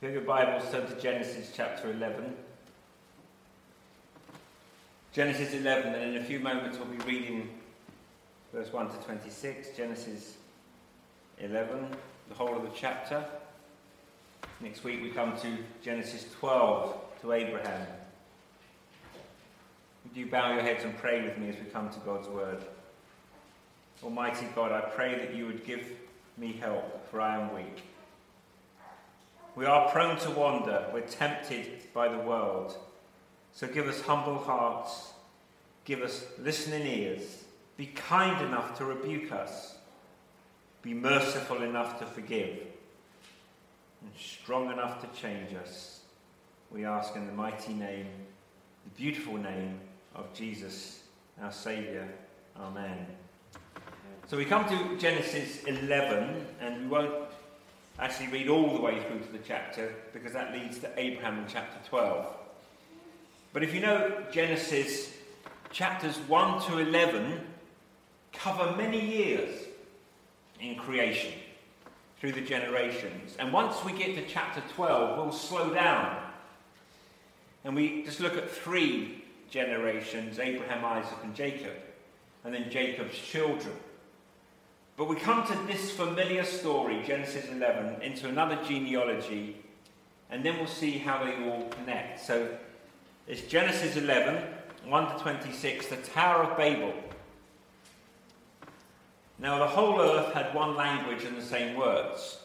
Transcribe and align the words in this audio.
If 0.00 0.02
you 0.02 0.14
have 0.14 0.26
your 0.26 0.32
Bibles, 0.32 0.70
turn 0.70 0.86
to 0.86 0.94
Genesis 1.02 1.50
chapter 1.52 1.90
11. 1.90 2.32
Genesis 5.12 5.54
11, 5.54 5.92
and 5.92 6.14
in 6.14 6.22
a 6.22 6.24
few 6.24 6.38
moments 6.38 6.78
we'll 6.78 6.86
be 6.86 7.04
reading 7.04 7.48
verse 8.54 8.72
1 8.72 8.90
to 8.90 8.96
26. 8.98 9.76
Genesis 9.76 10.36
11, 11.40 11.88
the 12.28 12.34
whole 12.36 12.54
of 12.54 12.62
the 12.62 12.70
chapter. 12.76 13.24
Next 14.60 14.84
week 14.84 15.02
we 15.02 15.10
come 15.10 15.36
to 15.38 15.58
Genesis 15.82 16.26
12, 16.38 16.96
to 17.22 17.32
Abraham. 17.32 17.88
Would 20.04 20.16
you 20.16 20.26
bow 20.26 20.52
your 20.52 20.62
heads 20.62 20.84
and 20.84 20.96
pray 20.96 21.24
with 21.24 21.38
me 21.38 21.48
as 21.48 21.56
we 21.56 21.68
come 21.72 21.90
to 21.90 21.98
God's 22.06 22.28
word? 22.28 22.64
Almighty 24.04 24.46
God, 24.54 24.70
I 24.70 24.82
pray 24.82 25.18
that 25.18 25.34
you 25.34 25.46
would 25.46 25.66
give 25.66 25.84
me 26.36 26.52
help, 26.52 27.10
for 27.10 27.20
I 27.20 27.40
am 27.40 27.52
weak. 27.52 27.82
We 29.56 29.66
are 29.66 29.90
prone 29.90 30.18
to 30.18 30.30
wander, 30.30 30.86
we're 30.92 31.00
tempted 31.00 31.92
by 31.92 32.08
the 32.08 32.18
world. 32.18 32.76
So 33.52 33.66
give 33.66 33.88
us 33.88 34.00
humble 34.00 34.38
hearts, 34.38 35.12
give 35.84 36.02
us 36.02 36.24
listening 36.38 36.86
ears, 36.86 37.44
be 37.76 37.86
kind 37.86 38.44
enough 38.46 38.76
to 38.78 38.84
rebuke 38.84 39.32
us, 39.32 39.76
be 40.82 40.94
merciful 40.94 41.62
enough 41.62 41.98
to 41.98 42.06
forgive, 42.06 42.58
and 44.02 44.10
strong 44.16 44.70
enough 44.70 45.00
to 45.00 45.20
change 45.20 45.54
us. 45.54 46.00
We 46.70 46.84
ask 46.84 47.16
in 47.16 47.26
the 47.26 47.32
mighty 47.32 47.72
name, 47.72 48.06
the 48.84 48.90
beautiful 48.96 49.36
name 49.36 49.80
of 50.14 50.32
Jesus, 50.34 51.00
our 51.42 51.52
Saviour. 51.52 52.06
Amen. 52.56 53.06
So 54.26 54.36
we 54.36 54.44
come 54.44 54.68
to 54.68 54.98
Genesis 54.98 55.64
11, 55.64 56.46
and 56.60 56.82
we 56.82 56.86
won't 56.86 57.27
actually 57.98 58.28
read 58.28 58.48
all 58.48 58.74
the 58.74 58.80
way 58.80 59.02
through 59.02 59.20
to 59.20 59.32
the 59.32 59.38
chapter 59.38 59.94
because 60.12 60.32
that 60.32 60.52
leads 60.52 60.78
to 60.78 60.90
Abraham 60.96 61.38
in 61.38 61.46
chapter 61.48 61.78
12. 61.88 62.26
But 63.52 63.62
if 63.62 63.74
you 63.74 63.80
know 63.80 64.22
Genesis 64.30 65.12
chapters 65.70 66.16
1 66.16 66.62
to 66.68 66.78
11 66.78 67.40
cover 68.32 68.76
many 68.76 69.00
years 69.00 69.64
in 70.60 70.76
creation 70.76 71.32
through 72.20 72.32
the 72.32 72.40
generations. 72.40 73.36
And 73.38 73.52
once 73.52 73.84
we 73.84 73.92
get 73.92 74.14
to 74.16 74.26
chapter 74.26 74.62
12, 74.74 75.18
we'll 75.18 75.32
slow 75.32 75.72
down. 75.72 76.20
And 77.64 77.74
we 77.74 78.02
just 78.02 78.20
look 78.20 78.36
at 78.36 78.50
three 78.50 79.24
generations 79.50 80.38
Abraham, 80.38 80.84
Isaac, 80.84 81.18
and 81.22 81.34
Jacob, 81.34 81.72
and 82.44 82.52
then 82.52 82.70
Jacob's 82.70 83.16
children. 83.18 83.74
But 84.98 85.06
we 85.06 85.14
come 85.14 85.46
to 85.46 85.54
this 85.68 85.92
familiar 85.92 86.42
story, 86.42 87.04
Genesis 87.06 87.48
11, 87.48 88.02
into 88.02 88.28
another 88.28 88.58
genealogy, 88.66 89.56
and 90.28 90.44
then 90.44 90.58
we'll 90.58 90.66
see 90.66 90.98
how 90.98 91.22
they 91.22 91.36
all 91.48 91.68
connect. 91.68 92.18
So 92.18 92.48
it's 93.28 93.42
Genesis 93.42 93.94
11, 93.96 94.42
1 94.86 95.16
to 95.16 95.22
26, 95.22 95.86
the 95.86 95.96
Tower 95.98 96.42
of 96.42 96.58
Babel. 96.58 96.92
Now, 99.38 99.60
the 99.60 99.68
whole 99.68 100.00
earth 100.00 100.34
had 100.34 100.52
one 100.52 100.74
language 100.74 101.22
and 101.22 101.36
the 101.36 101.46
same 101.46 101.76
words. 101.76 102.40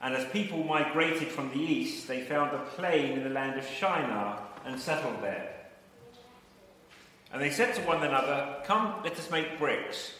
And 0.00 0.14
as 0.14 0.26
people 0.32 0.64
migrated 0.64 1.28
from 1.28 1.50
the 1.50 1.60
east, 1.60 2.08
they 2.08 2.22
found 2.22 2.56
a 2.56 2.58
plain 2.58 3.18
in 3.18 3.24
the 3.24 3.28
land 3.28 3.58
of 3.58 3.66
Shinar 3.66 4.40
and 4.64 4.80
settled 4.80 5.20
there. 5.20 5.56
And 7.34 7.42
they 7.42 7.50
said 7.50 7.74
to 7.74 7.82
one 7.82 8.02
another, 8.02 8.62
Come, 8.64 8.94
let 9.04 9.18
us 9.18 9.30
make 9.30 9.58
bricks 9.58 10.14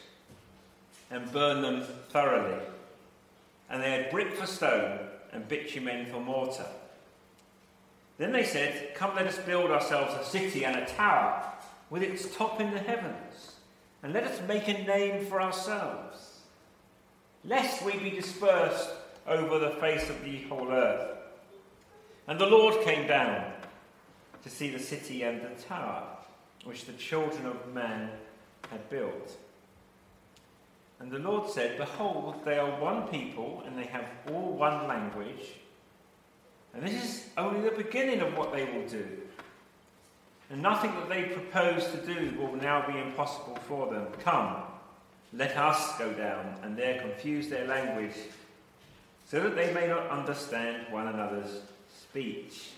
and 1.11 1.31
burn 1.33 1.63
them 1.63 1.85
thoroughly. 2.09 2.63
And 3.69 3.83
they 3.83 3.91
had 3.91 4.11
brick 4.11 4.35
for 4.35 4.47
stone 4.47 4.99
and 5.33 5.49
bitumen 5.49 6.07
for 6.07 6.21
mortar. 6.21 6.67
Then 8.19 8.33
they 8.33 8.45
said, 8.45 8.95
Come, 8.95 9.17
let 9.17 9.27
us 9.27 9.39
build 9.39 9.71
ourselves 9.71 10.15
a 10.15 10.29
city 10.29 10.65
and 10.65 10.77
a 10.77 10.87
tower 10.87 11.43
with 11.89 12.03
its 12.03 12.35
top 12.37 12.61
in 12.61 12.71
the 12.71 12.79
heavens, 12.79 13.55
and 14.03 14.13
let 14.13 14.25
us 14.25 14.41
make 14.47 14.69
a 14.69 14.85
name 14.85 15.27
for 15.27 15.41
ourselves, 15.43 16.41
lest 17.45 17.85
we 17.85 17.97
be 17.99 18.11
dispersed 18.11 18.91
over 19.27 19.59
the 19.59 19.71
face 19.71 20.09
of 20.09 20.23
the 20.25 20.43
whole 20.43 20.71
earth. 20.71 21.17
And 22.29 22.39
the 22.39 22.47
Lord 22.47 22.85
came 22.85 23.09
down 23.09 23.53
to 24.43 24.51
see 24.51 24.71
the 24.71 24.79
city 24.79 25.23
and 25.23 25.43
the 25.43 25.63
tower 25.63 26.07
which 26.65 26.85
the 26.85 26.93
children 26.93 27.47
of 27.47 27.75
man 27.75 28.11
had 28.71 28.89
built. 28.91 29.37
And 31.01 31.11
the 31.11 31.19
Lord 31.19 31.51
said, 31.51 31.79
Behold, 31.79 32.37
they 32.45 32.59
are 32.59 32.79
one 32.81 33.09
people, 33.09 33.63
and 33.67 33.77
they 33.77 33.87
have 33.87 34.05
all 34.31 34.53
one 34.53 34.87
language. 34.87 35.55
And 36.75 36.83
this 36.83 37.03
is 37.03 37.29
only 37.37 37.63
the 37.63 37.75
beginning 37.75 38.21
of 38.21 38.37
what 38.37 38.53
they 38.53 38.65
will 38.65 38.87
do. 38.87 39.07
And 40.51 40.63
nothing 40.63 40.93
that 40.93 41.09
they 41.09 41.25
propose 41.25 41.87
to 41.91 41.97
do 41.99 42.39
will 42.39 42.55
now 42.57 42.87
be 42.87 42.99
impossible 42.99 43.59
for 43.67 43.93
them. 43.93 44.07
Come, 44.21 44.57
let 45.33 45.57
us 45.57 45.97
go 45.99 46.13
down 46.13 46.57
and 46.63 46.77
there 46.77 47.01
confuse 47.01 47.49
their 47.49 47.67
language, 47.67 48.15
so 49.27 49.41
that 49.41 49.57
they 49.57 49.73
may 49.73 49.87
not 49.87 50.09
understand 50.11 50.93
one 50.93 51.07
another's 51.07 51.61
speech. 52.11 52.71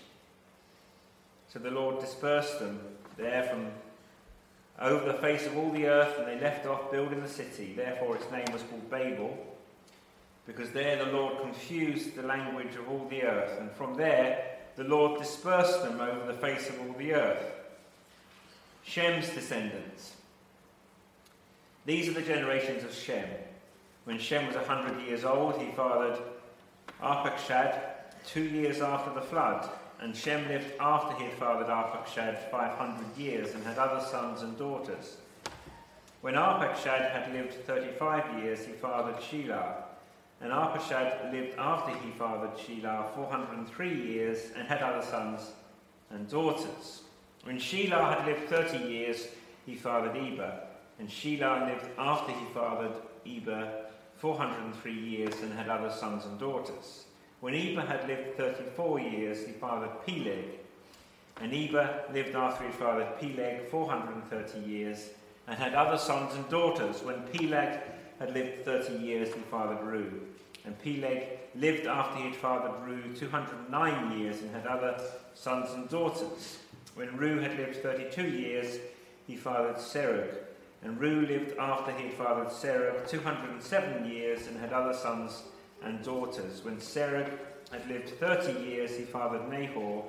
So 1.51 1.59
the 1.59 1.71
Lord 1.71 1.99
dispersed 1.99 2.59
them 2.59 2.79
there 3.17 3.43
from 3.43 3.67
over 4.79 5.05
the 5.05 5.17
face 5.19 5.45
of 5.45 5.57
all 5.57 5.71
the 5.71 5.87
earth, 5.87 6.17
and 6.17 6.27
they 6.27 6.39
left 6.39 6.65
off 6.65 6.91
building 6.91 7.21
the 7.21 7.29
city. 7.29 7.73
Therefore, 7.75 8.15
its 8.15 8.29
name 8.31 8.45
was 8.51 8.63
called 8.63 8.89
Babel, 8.89 9.37
because 10.45 10.71
there 10.71 11.03
the 11.03 11.11
Lord 11.11 11.41
confused 11.41 12.15
the 12.15 12.23
language 12.23 12.75
of 12.75 12.89
all 12.89 13.07
the 13.09 13.23
earth, 13.23 13.59
and 13.59 13.71
from 13.71 13.95
there 13.95 14.57
the 14.75 14.83
Lord 14.83 15.19
dispersed 15.19 15.83
them 15.83 16.01
over 16.01 16.25
the 16.25 16.37
face 16.39 16.69
of 16.69 16.79
all 16.81 16.95
the 16.97 17.13
earth. 17.13 17.45
Shem's 18.83 19.29
descendants. 19.29 20.13
These 21.85 22.09
are 22.09 22.13
the 22.13 22.21
generations 22.21 22.83
of 22.83 22.93
Shem. 22.93 23.27
When 24.05 24.19
Shem 24.19 24.47
was 24.47 24.55
a 24.55 24.63
hundred 24.63 25.01
years 25.05 25.23
old, 25.23 25.57
he 25.61 25.71
fathered 25.71 26.19
Arpachshad 27.01 27.79
two 28.25 28.43
years 28.43 28.81
after 28.81 29.13
the 29.13 29.21
flood. 29.21 29.69
And 30.03 30.13
Shem 30.13 30.45
lived 30.49 30.67
after 30.81 31.15
he 31.15 31.29
had 31.29 31.33
fathered 31.35 31.67
Arpachshad 31.67 32.51
500 32.51 33.17
years 33.17 33.55
and 33.55 33.63
had 33.63 33.77
other 33.77 34.05
sons 34.05 34.41
and 34.41 34.57
daughters. 34.57 35.15
When 36.19 36.33
Arpachshad 36.33 37.09
had 37.09 37.31
lived 37.31 37.53
35 37.65 38.43
years, 38.43 38.65
he 38.65 38.73
fathered 38.73 39.15
Shelah. 39.15 39.75
And 40.41 40.51
Arpachshad 40.51 41.31
lived 41.31 41.57
after 41.57 41.97
he 41.99 42.11
fathered 42.11 42.51
Shelah 42.57 43.15
403 43.15 43.93
years 43.93 44.51
and 44.57 44.67
had 44.67 44.81
other 44.81 45.05
sons 45.05 45.53
and 46.09 46.29
daughters. 46.29 47.03
When 47.45 47.57
Shelah 47.57 48.17
had 48.17 48.27
lived 48.27 48.49
30 48.49 48.79
years, 48.79 49.29
he 49.65 49.73
fathered 49.73 50.17
Eber. 50.17 50.63
And 50.99 51.07
Shelah 51.07 51.69
lived 51.69 51.89
after 51.97 52.33
he 52.33 52.45
fathered 52.53 52.97
Eber 53.25 53.85
403 54.17 54.93
years 54.93 55.35
and 55.41 55.53
had 55.53 55.69
other 55.69 55.89
sons 55.89 56.25
and 56.25 56.37
daughters. 56.37 57.05
When 57.43 57.55
Eber 57.55 57.81
had 57.81 58.07
lived 58.07 58.37
34 58.37 59.01
years, 59.01 59.45
he 59.45 59.51
fathered 59.51 60.05
Peleg. 60.05 60.45
And 61.41 61.53
Eber 61.53 62.03
lived 62.13 62.35
after 62.35 62.65
he 62.65 62.71
fathered 62.71 63.19
Peleg 63.19 63.67
430 63.69 64.59
years 64.59 65.09
and 65.45 65.57
had 65.57 65.73
other 65.73 65.97
sons 65.97 66.33
and 66.35 66.47
daughters. 66.47 67.03
When 67.03 67.21
Peleg 67.33 67.81
had 68.17 68.33
lived 68.33 68.63
30 68.63 68.93
years, 68.93 69.33
he 69.33 69.41
fathered 69.41 69.79
Reu. 69.79 70.09
And 70.63 70.81
Peleg 70.81 71.39
lived 71.53 71.85
after 71.85 72.19
he 72.19 72.29
had 72.29 72.35
fathered 72.37 72.79
Reu 72.87 73.19
209 73.19 74.17
years 74.17 74.41
and 74.41 74.55
had 74.55 74.65
other 74.65 74.97
sons 75.33 75.69
and 75.73 75.89
daughters. 75.89 76.59
When 76.95 77.09
Reu 77.09 77.41
had 77.41 77.57
lived 77.57 77.83
32 77.83 78.21
years, 78.25 78.79
he 79.27 79.35
fathered 79.35 79.79
Serug. 79.79 80.33
And 80.81 80.97
Reu 80.97 81.27
lived 81.27 81.57
after 81.57 81.91
he 81.91 82.03
had 82.03 82.13
fathered 82.13 82.47
Serug 82.47 83.05
207 83.09 84.09
years 84.09 84.47
and 84.47 84.57
had 84.61 84.71
other 84.71 84.93
sons 84.93 85.43
and 85.83 86.03
daughters. 86.03 86.63
When 86.63 86.77
Serug 86.77 87.29
had 87.71 87.87
lived 87.87 88.09
30 88.09 88.63
years, 88.63 88.95
he 88.95 89.03
fathered 89.03 89.49
Nahor. 89.49 90.03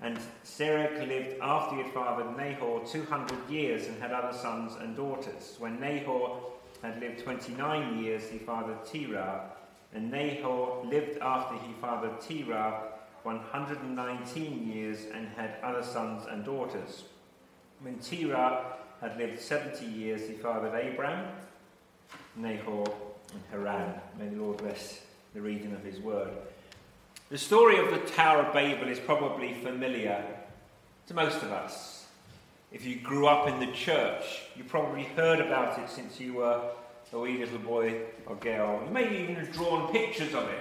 And 0.00 0.18
Serug 0.44 1.06
lived 1.08 1.40
after 1.40 1.76
he 1.76 1.82
had 1.82 1.92
fathered 1.92 2.36
Nahor 2.36 2.86
200 2.86 3.50
years 3.50 3.86
and 3.86 4.00
had 4.00 4.12
other 4.12 4.36
sons 4.36 4.76
and 4.80 4.96
daughters. 4.96 5.56
When 5.58 5.80
Nahor 5.80 6.40
had 6.82 7.00
lived 7.00 7.24
29 7.24 8.02
years, 8.02 8.28
he 8.30 8.38
fathered 8.38 8.84
Terah. 8.84 9.50
And 9.92 10.10
Nahor 10.10 10.84
lived 10.84 11.18
after 11.18 11.56
he 11.56 11.72
fathered 11.80 12.20
Terah 12.20 12.92
119 13.22 14.72
years 14.72 15.06
and 15.12 15.28
had 15.28 15.56
other 15.62 15.82
sons 15.82 16.24
and 16.30 16.44
daughters. 16.44 17.04
When 17.80 17.98
Terah 17.98 18.76
had 19.00 19.16
lived 19.16 19.40
70 19.40 19.84
years, 19.84 20.28
he 20.28 20.34
fathered 20.34 20.74
Abram, 20.74 21.28
Nahor, 22.36 22.84
and 23.32 23.42
Haran. 23.50 24.00
May 24.18 24.28
the 24.28 24.36
Lord 24.36 24.58
bless 24.58 25.02
the 25.34 25.40
reading 25.40 25.72
of 25.72 25.82
his 25.84 25.98
word. 26.00 26.30
The 27.30 27.38
story 27.38 27.78
of 27.78 27.90
the 27.90 28.10
Tower 28.12 28.42
of 28.42 28.54
Babel 28.54 28.88
is 28.88 28.98
probably 28.98 29.52
familiar 29.54 30.24
to 31.08 31.14
most 31.14 31.42
of 31.42 31.52
us. 31.52 32.06
If 32.72 32.84
you 32.84 32.96
grew 32.96 33.26
up 33.26 33.48
in 33.48 33.60
the 33.60 33.72
church, 33.72 34.42
you 34.56 34.64
probably 34.64 35.04
heard 35.04 35.40
about 35.40 35.78
it 35.78 35.90
since 35.90 36.18
you 36.18 36.34
were 36.34 36.70
a 37.12 37.18
wee 37.18 37.38
little 37.38 37.58
boy 37.58 38.00
or 38.26 38.36
girl. 38.36 38.82
You 38.86 38.92
may 38.92 39.22
even 39.22 39.36
have 39.36 39.52
drawn 39.52 39.90
pictures 39.92 40.34
of 40.34 40.44
it. 40.48 40.58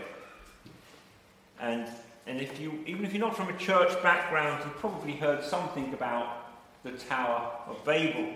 And, 1.60 1.88
and 2.26 2.40
if 2.40 2.60
you, 2.60 2.84
even 2.86 3.06
if 3.06 3.14
you're 3.14 3.26
not 3.26 3.36
from 3.36 3.50
a 3.50 3.58
church 3.58 4.02
background, 4.02 4.64
you've 4.64 4.78
probably 4.78 5.14
heard 5.14 5.44
something 5.44 5.94
about 5.94 6.48
the 6.84 6.92
Tower 6.92 7.52
of 7.68 7.84
Babel. 7.84 8.30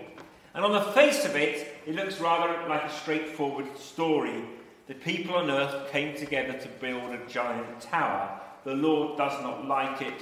And 0.54 0.64
on 0.64 0.72
the 0.72 0.92
face 0.92 1.24
of 1.24 1.36
it, 1.36 1.80
it 1.86 1.94
looks 1.94 2.20
rather 2.20 2.68
like 2.68 2.84
a 2.84 2.90
straightforward 2.90 3.66
story. 3.78 4.44
The 4.88 4.94
people 4.94 5.36
on 5.36 5.50
earth 5.50 5.90
came 5.92 6.16
together 6.16 6.58
to 6.58 6.68
build 6.80 7.12
a 7.12 7.26
giant 7.28 7.80
tower. 7.80 8.40
The 8.64 8.74
Lord 8.74 9.16
does 9.16 9.40
not 9.42 9.66
like 9.66 10.02
it, 10.02 10.14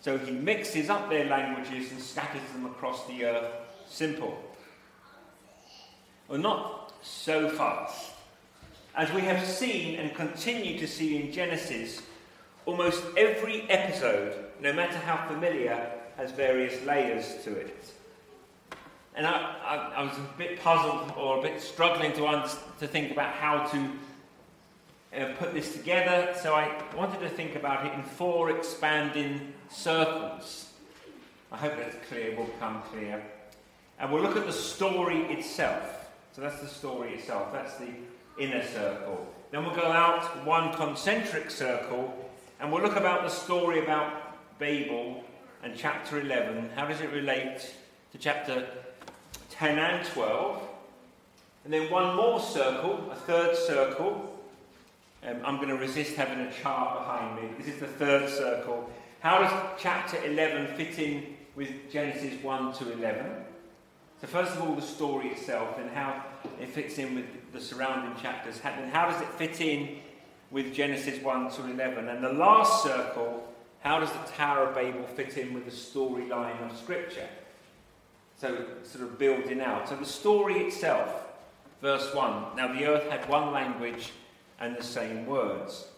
so 0.00 0.18
he 0.18 0.30
mixes 0.30 0.90
up 0.90 1.08
their 1.08 1.26
languages 1.26 1.92
and 1.92 2.00
scatters 2.00 2.42
them 2.52 2.66
across 2.66 3.06
the 3.06 3.24
earth. 3.24 3.52
Simple. 3.88 4.42
Well, 6.28 6.38
not 6.38 6.94
so 7.02 7.48
fast. 7.50 8.12
As 8.94 9.12
we 9.12 9.20
have 9.22 9.44
seen 9.46 9.98
and 9.98 10.14
continue 10.14 10.78
to 10.78 10.88
see 10.88 11.22
in 11.22 11.30
Genesis, 11.30 12.02
almost 12.64 13.04
every 13.16 13.68
episode, 13.70 14.46
no 14.60 14.72
matter 14.72 14.96
how 14.98 15.28
familiar, 15.28 15.90
has 16.16 16.32
various 16.32 16.82
layers 16.84 17.36
to 17.44 17.52
it. 17.52 17.92
And 19.14 19.26
I, 19.26 19.30
I, 19.64 19.76
I 19.96 20.02
was 20.02 20.16
a 20.16 20.38
bit 20.38 20.60
puzzled 20.60 21.12
or 21.16 21.38
a 21.38 21.42
bit 21.42 21.60
struggling 21.60 22.12
to, 22.14 22.26
un- 22.26 22.48
to 22.80 22.86
think 22.86 23.12
about 23.12 23.32
how 23.34 23.66
to 23.66 23.90
uh, 25.14 25.32
put 25.38 25.54
this 25.54 25.72
together, 25.72 26.34
so 26.40 26.54
I 26.54 26.82
wanted 26.96 27.20
to 27.20 27.28
think 27.28 27.54
about 27.54 27.86
it 27.86 27.92
in 27.94 28.02
four 28.02 28.50
expanding 28.50 29.52
circles. 29.70 30.70
I 31.52 31.56
hope 31.56 31.76
that's 31.76 31.96
clear, 32.08 32.36
will 32.36 32.44
become 32.44 32.82
clear. 32.90 33.22
And 33.98 34.12
we'll 34.12 34.22
look 34.22 34.36
at 34.36 34.46
the 34.46 34.52
story 34.52 35.22
itself. 35.32 36.10
So 36.32 36.42
that's 36.42 36.60
the 36.60 36.68
story 36.68 37.14
itself, 37.14 37.52
that's 37.52 37.76
the 37.76 37.88
inner 38.38 38.62
circle. 38.66 39.26
Then 39.50 39.64
we'll 39.64 39.76
go 39.76 39.90
out 39.90 40.44
one 40.44 40.74
concentric 40.74 41.50
circle, 41.50 42.30
and 42.60 42.70
we'll 42.70 42.82
look 42.82 42.96
about 42.96 43.22
the 43.22 43.30
story 43.30 43.82
about 43.82 44.58
Babel 44.58 45.24
and 45.62 45.74
chapter 45.76 46.20
11. 46.20 46.70
How 46.74 46.86
does 46.86 47.00
it 47.00 47.10
relate 47.10 47.74
to 48.12 48.18
chapter 48.18 48.66
10 49.50 49.78
and 49.78 50.06
12? 50.08 50.62
And 51.64 51.72
then 51.72 51.90
one 51.90 52.14
more 52.16 52.38
circle, 52.38 53.08
a 53.10 53.16
third 53.16 53.56
circle, 53.56 54.35
um, 55.26 55.40
I'm 55.44 55.56
going 55.56 55.68
to 55.68 55.76
resist 55.76 56.14
having 56.14 56.38
a 56.38 56.52
chart 56.52 56.98
behind 56.98 57.36
me. 57.36 57.50
This 57.58 57.74
is 57.74 57.80
the 57.80 57.86
third 57.86 58.28
circle. 58.28 58.88
How 59.20 59.38
does 59.38 59.52
chapter 59.78 60.22
11 60.24 60.76
fit 60.76 60.98
in 60.98 61.34
with 61.56 61.90
Genesis 61.90 62.40
1 62.42 62.72
to 62.74 62.92
11? 62.92 63.26
So, 64.20 64.26
first 64.28 64.52
of 64.52 64.62
all, 64.62 64.74
the 64.76 64.82
story 64.82 65.28
itself 65.28 65.78
and 65.78 65.90
how 65.90 66.24
it 66.60 66.68
fits 66.68 66.98
in 66.98 67.16
with 67.16 67.52
the 67.52 67.60
surrounding 67.60 68.20
chapters. 68.22 68.60
And 68.64 68.90
how 68.90 69.10
does 69.10 69.20
it 69.20 69.28
fit 69.30 69.60
in 69.60 69.98
with 70.50 70.72
Genesis 70.72 71.20
1 71.20 71.50
to 71.52 71.70
11? 71.70 72.08
And 72.08 72.22
the 72.22 72.32
last 72.32 72.84
circle, 72.84 73.52
how 73.80 73.98
does 73.98 74.12
the 74.12 74.32
Tower 74.36 74.68
of 74.68 74.74
Babel 74.74 75.04
fit 75.06 75.36
in 75.36 75.52
with 75.52 75.64
the 75.64 75.72
storyline 75.72 76.64
of 76.64 76.76
Scripture? 76.78 77.28
So, 78.38 78.64
sort 78.84 79.04
of 79.04 79.18
building 79.18 79.60
out. 79.60 79.88
So, 79.88 79.96
the 79.96 80.06
story 80.06 80.60
itself, 80.60 81.26
verse 81.82 82.14
1. 82.14 82.56
Now, 82.56 82.72
the 82.72 82.86
earth 82.86 83.10
had 83.10 83.28
one 83.28 83.52
language 83.52 84.12
and 84.60 84.76
the 84.76 84.82
same 84.82 85.26
words. 85.26 85.88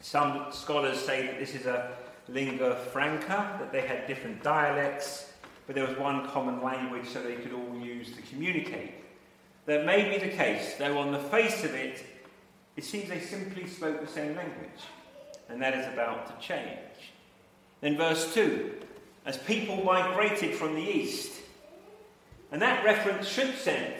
Some 0.00 0.46
scholars 0.50 0.98
say 0.98 1.26
that 1.26 1.38
this 1.38 1.54
is 1.54 1.66
a 1.66 1.92
lingua 2.28 2.76
franca, 2.76 3.56
that 3.58 3.72
they 3.72 3.82
had 3.82 4.06
different 4.06 4.42
dialects, 4.42 5.32
but 5.66 5.74
there 5.74 5.86
was 5.86 5.96
one 5.96 6.26
common 6.28 6.62
language 6.62 7.08
so 7.08 7.22
they 7.22 7.36
could 7.36 7.52
all 7.52 7.78
use 7.78 8.12
to 8.14 8.22
communicate. 8.22 8.94
That 9.66 9.86
may 9.86 10.10
be 10.10 10.18
the 10.18 10.34
case, 10.34 10.74
though 10.78 10.98
on 10.98 11.12
the 11.12 11.18
face 11.18 11.64
of 11.64 11.74
it, 11.74 12.04
it 12.76 12.84
seems 12.84 13.08
they 13.08 13.20
simply 13.20 13.66
spoke 13.68 14.00
the 14.00 14.12
same 14.12 14.34
language, 14.34 14.82
and 15.48 15.60
that 15.62 15.74
is 15.74 15.86
about 15.92 16.26
to 16.26 16.46
change. 16.46 16.78
Then, 17.80 17.96
verse 17.96 18.34
2 18.34 18.82
as 19.24 19.36
people 19.36 19.84
migrated 19.84 20.54
from 20.54 20.74
the 20.74 20.82
east, 20.82 21.40
and 22.50 22.60
that 22.60 22.84
reference 22.84 23.28
should 23.28 23.54
send, 23.54 23.94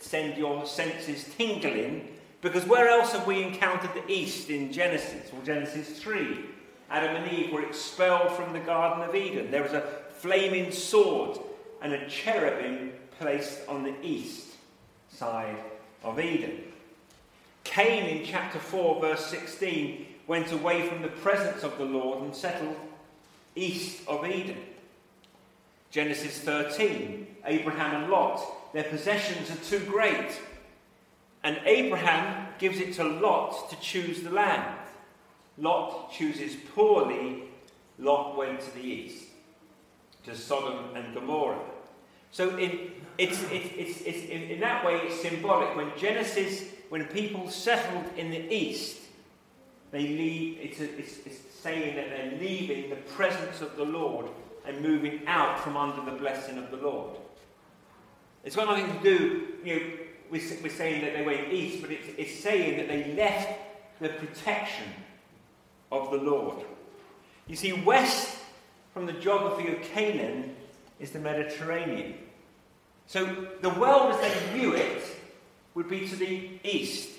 send 0.00 0.36
your 0.36 0.66
senses 0.66 1.24
tingling 1.36 2.08
because 2.40 2.64
where 2.64 2.88
else 2.88 3.12
have 3.12 3.26
we 3.26 3.42
encountered 3.42 3.94
the 3.94 4.12
east 4.12 4.50
in 4.50 4.72
Genesis? 4.72 5.32
Well, 5.32 5.42
Genesis 5.42 5.98
3. 5.98 6.44
Adam 6.90 7.16
and 7.16 7.32
Eve 7.32 7.52
were 7.52 7.64
expelled 7.64 8.32
from 8.32 8.52
the 8.52 8.60
Garden 8.60 9.08
of 9.08 9.14
Eden. 9.14 9.50
There 9.50 9.62
was 9.62 9.72
a 9.72 9.88
flaming 10.18 10.70
sword 10.70 11.38
and 11.82 11.92
a 11.92 12.08
cherubim 12.08 12.92
placed 13.18 13.66
on 13.68 13.82
the 13.82 13.94
east 14.02 14.54
side 15.10 15.56
of 16.04 16.20
Eden. 16.20 16.62
Cain 17.64 18.18
in 18.18 18.24
chapter 18.24 18.58
4, 18.58 19.00
verse 19.00 19.26
16, 19.26 20.06
went 20.26 20.52
away 20.52 20.88
from 20.88 21.02
the 21.02 21.08
presence 21.08 21.62
of 21.64 21.76
the 21.78 21.84
Lord 21.84 22.22
and 22.22 22.34
settled 22.34 22.76
east 23.54 24.06
of 24.06 24.26
Eden. 24.26 24.58
Genesis 25.90 26.38
13, 26.40 27.26
Abraham 27.46 28.02
and 28.02 28.10
Lot, 28.10 28.72
their 28.72 28.84
possessions 28.84 29.50
are 29.50 29.64
too 29.64 29.84
great. 29.86 30.30
And 31.46 31.60
Abraham 31.64 32.48
gives 32.58 32.80
it 32.80 32.94
to 32.94 33.04
Lot 33.04 33.70
to 33.70 33.76
choose 33.78 34.20
the 34.20 34.30
land. 34.30 34.64
Lot 35.58 36.10
chooses 36.10 36.56
poorly. 36.74 37.44
Lot 38.00 38.36
went 38.36 38.60
to 38.62 38.74
the 38.74 38.82
east, 38.82 39.26
to 40.24 40.34
Sodom 40.34 40.96
and 40.96 41.14
Gomorrah. 41.14 41.60
So 42.32 42.56
in, 42.58 42.90
it's, 43.16 43.40
it's, 43.52 44.00
it's, 44.00 44.28
in 44.28 44.58
that 44.58 44.84
way, 44.84 44.96
it's 45.04 45.22
symbolic. 45.22 45.76
When 45.76 45.92
Genesis, 45.96 46.64
when 46.88 47.04
people 47.04 47.48
settled 47.48 48.06
in 48.16 48.30
the 48.30 48.52
east, 48.52 49.02
they 49.92 50.02
leave, 50.02 50.58
it's, 50.60 50.80
a, 50.80 50.98
it's, 50.98 51.18
it's 51.24 51.38
saying 51.62 51.94
that 51.94 52.08
they're 52.08 52.40
leaving 52.40 52.90
the 52.90 52.96
presence 52.96 53.60
of 53.60 53.76
the 53.76 53.84
Lord 53.84 54.26
and 54.66 54.80
moving 54.80 55.20
out 55.28 55.60
from 55.60 55.76
under 55.76 56.10
the 56.10 56.18
blessing 56.18 56.58
of 56.58 56.72
the 56.72 56.76
Lord. 56.78 57.16
It's 58.42 58.56
got 58.56 58.66
nothing 58.66 58.92
to 58.96 59.02
do, 59.04 59.46
you 59.64 59.74
know, 59.76 59.86
we're, 60.30 60.70
saying 60.70 61.02
that 61.04 61.14
they 61.14 61.24
went 61.24 61.52
east, 61.52 61.82
but 61.82 61.90
it's, 61.90 62.08
it's 62.16 62.40
saying 62.40 62.78
that 62.78 62.88
they 62.88 63.14
left 63.14 63.52
the 64.00 64.08
protection 64.08 64.86
of 65.92 66.10
the 66.10 66.18
Lord. 66.18 66.64
You 67.46 67.56
see, 67.56 67.72
west 67.72 68.38
from 68.92 69.06
the 69.06 69.12
geography 69.12 69.72
of 69.72 69.82
Canaan 69.82 70.56
is 70.98 71.10
the 71.10 71.18
Mediterranean. 71.18 72.14
So 73.06 73.46
the 73.60 73.70
world 73.70 74.14
as 74.14 74.20
they 74.20 74.58
knew 74.58 74.74
it 74.74 75.02
would 75.74 75.88
be 75.88 76.08
to 76.08 76.16
the 76.16 76.50
east. 76.64 77.10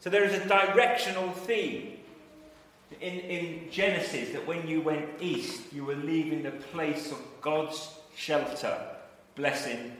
So 0.00 0.10
there 0.10 0.24
is 0.24 0.34
a 0.34 0.46
directional 0.46 1.32
theme 1.32 1.98
in, 3.00 3.18
in 3.20 3.70
Genesis 3.70 4.30
that 4.30 4.46
when 4.46 4.66
you 4.66 4.80
went 4.80 5.08
east, 5.20 5.72
you 5.72 5.84
were 5.84 5.96
leaving 5.96 6.42
the 6.42 6.50
place 6.50 7.10
of 7.10 7.18
God's 7.40 7.90
shelter, 8.16 8.78
blessing, 9.34 9.92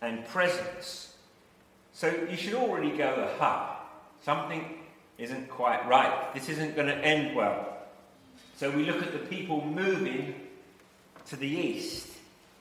and 0.00 0.26
presence. 0.26 1.14
So 1.92 2.12
you 2.30 2.36
should 2.36 2.54
already 2.54 2.96
go, 2.96 3.28
aha, 3.34 3.80
something 4.24 4.64
isn't 5.18 5.50
quite 5.50 5.86
right. 5.88 6.32
This 6.34 6.48
isn't 6.48 6.76
going 6.76 6.88
to 6.88 6.96
end 6.96 7.34
well. 7.34 7.76
So 8.56 8.70
we 8.70 8.84
look 8.84 9.02
at 9.02 9.12
the 9.12 9.18
people 9.18 9.64
moving 9.64 10.34
to 11.26 11.36
the 11.36 11.48
east. 11.48 12.08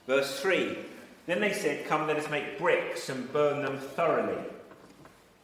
Verse 0.07 0.39
3 0.39 0.77
Then 1.25 1.39
they 1.39 1.53
said, 1.53 1.85
Come, 1.87 2.07
let 2.07 2.17
us 2.17 2.29
make 2.29 2.57
bricks 2.57 3.09
and 3.09 3.31
burn 3.31 3.63
them 3.63 3.77
thoroughly. 3.77 4.41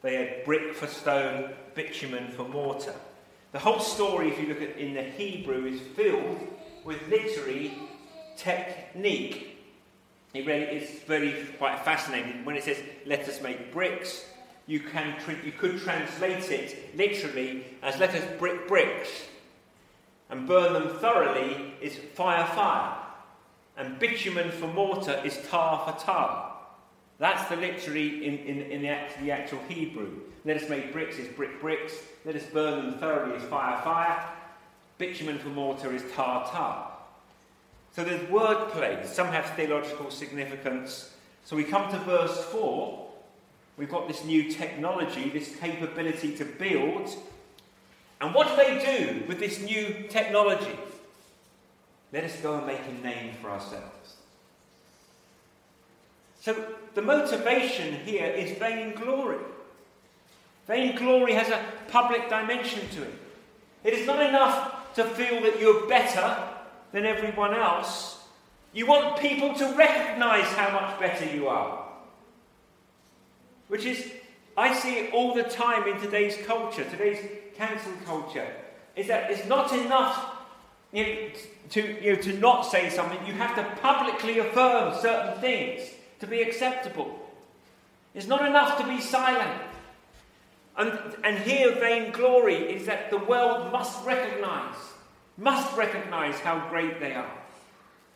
They 0.02 0.16
had 0.16 0.44
brick 0.44 0.74
for 0.74 0.88
stone, 0.88 1.54
bitumen 1.76 2.30
for 2.32 2.48
mortar. 2.48 2.96
The 3.52 3.60
whole 3.60 3.80
story, 3.80 4.30
if 4.30 4.40
you 4.40 4.48
look 4.48 4.62
at 4.62 4.78
in 4.78 4.96
the 4.96 5.04
Hebrew, 5.04 5.66
is 5.66 5.80
filled 5.96 6.40
with 6.84 7.08
literary 7.08 7.74
technique. 8.36 9.53
It 10.34 10.48
really 10.48 10.66
is 10.66 11.02
very 11.02 11.46
quite 11.60 11.80
fascinating. 11.86 12.44
When 12.44 12.56
it 12.56 12.64
says, 12.64 12.78
let 13.06 13.28
us 13.30 13.42
make 13.42 13.72
bricks, 13.72 14.26
you, 14.66 14.80
can, 14.80 15.16
you 15.46 15.52
could 15.52 15.80
translate 15.80 16.50
it 16.50 16.96
literally 16.98 17.66
as 17.84 18.00
let 18.00 18.16
us 18.16 18.24
brick 18.40 18.68
bricks. 18.68 19.10
And 20.30 20.48
burn 20.48 20.74
them 20.74 20.98
thoroughly 20.98 21.76
is 21.82 21.96
fire, 22.16 22.48
fire. 22.48 22.98
And 23.78 24.00
bitumen 24.00 24.50
for 24.52 24.68
mortar 24.68 25.22
is 25.24 25.40
tar 25.50 25.84
for 25.86 26.04
tar. 26.04 26.56
That's 27.20 27.48
the 27.50 27.56
literary 27.56 28.26
in, 28.26 28.40
in, 28.40 28.62
in 28.72 28.82
the, 28.82 28.98
the 29.22 29.32
actual 29.32 29.60
Hebrew. 29.70 30.22
Let 30.46 30.58
us 30.58 30.68
make 30.70 30.92
bricks 30.92 31.18
is 31.18 31.28
brick 31.28 31.62
bricks. 31.62 31.94
Let 32.26 32.36
us 32.36 32.44
burn 32.46 32.86
them 32.86 33.00
thoroughly 33.00 33.36
is 33.36 33.44
fire, 33.44 33.80
fire. 33.84 34.28
Bitumen 34.98 35.38
for 35.38 35.50
mortar 35.50 35.94
is 35.94 36.04
tar, 36.14 36.50
tar. 36.50 36.93
So 37.96 38.04
there's 38.04 38.28
word 38.30 38.70
plays. 38.70 39.08
Some 39.10 39.28
have 39.28 39.46
theological 39.56 40.10
significance. 40.10 41.12
So 41.46 41.56
we 41.56 41.64
come 41.64 41.92
to 41.92 42.00
verse 42.00 42.44
4. 42.46 43.08
We've 43.78 43.90
got 43.90 44.08
this 44.08 44.24
new 44.26 44.52
technology, 44.52 45.30
this 45.30 45.56
capability 45.56 46.36
to 46.38 46.46
build. 46.46 47.10
And 48.20 48.34
what 48.34 48.48
do 48.48 48.56
they 48.56 48.98
do 48.98 49.24
with 49.28 49.40
this 49.40 49.62
new 49.62 50.08
technology? 50.10 50.78
Let 52.12 52.24
us 52.24 52.36
go 52.42 52.58
and 52.58 52.68
make 52.68 52.82
a 52.88 53.04
name 53.04 53.36
for 53.42 53.50
ourselves. 53.50 54.16
So 56.42 56.66
the 56.94 57.02
motivation 57.02 57.96
here 58.06 58.26
is 58.28 58.58
vainglory. 58.58 59.44
Vainglory 60.68 61.34
has 61.34 61.50
a 61.50 61.64
public 61.90 62.30
dimension 62.30 62.88
to 62.90 63.04
it. 63.04 63.14
It 63.84 63.94
is 63.94 64.08
not 64.08 64.26
enough 64.26 64.94
to 64.96 65.04
feel 65.04 65.42
that 65.42 65.60
you're 65.60 65.88
better 65.88 66.53
than 66.94 67.06
everyone 67.06 67.54
else. 67.54 68.24
You 68.72 68.88
want 68.88 69.20
people 69.20 69.54
to 69.56 69.66
recognize 69.76 70.46
how 70.46 70.72
much 70.72 71.00
better 71.00 71.26
you 71.36 71.48
are. 71.50 71.86
Which 73.68 73.86
is, 73.86 74.10
I 74.56 74.74
see 74.74 75.00
it 75.00 75.14
all 75.14 75.34
the 75.34 75.44
time 75.44 75.88
in 75.88 76.00
today's 76.00 76.38
culture, 76.46 76.86
today's 76.86 77.20
cancel 77.56 77.92
culture, 78.06 78.48
is 78.96 79.08
that 79.08 79.30
it's 79.30 79.46
not 79.48 79.74
enough 79.74 80.34
you 80.94 81.04
know, 81.04 81.30
to, 81.72 82.04
you 82.04 82.16
know, 82.16 82.22
to 82.22 82.34
not 82.34 82.62
say 82.62 82.90
something. 82.90 83.18
You 83.26 83.34
have 83.34 83.56
to 83.56 83.82
publicly 83.82 84.40
affirm 84.40 84.94
certain 85.02 85.42
things 85.42 85.90
to 86.20 86.28
be 86.28 86.42
acceptable. 86.42 87.20
It's 88.14 88.28
not 88.28 88.46
enough 88.46 88.78
to 88.78 88.88
be 88.88 89.02
silent. 89.02 89.62
And, 90.78 91.00
and 91.24 91.38
here, 91.40 91.72
vainglory 91.76 92.56
is 92.56 92.86
that 92.86 93.10
the 93.10 93.18
world 93.18 93.72
must 93.72 94.06
recognize, 94.06 94.76
must 95.38 95.76
recognize 95.76 96.40
how 96.40 96.68
great 96.70 97.00
they 97.00 97.14
are. 97.14 97.32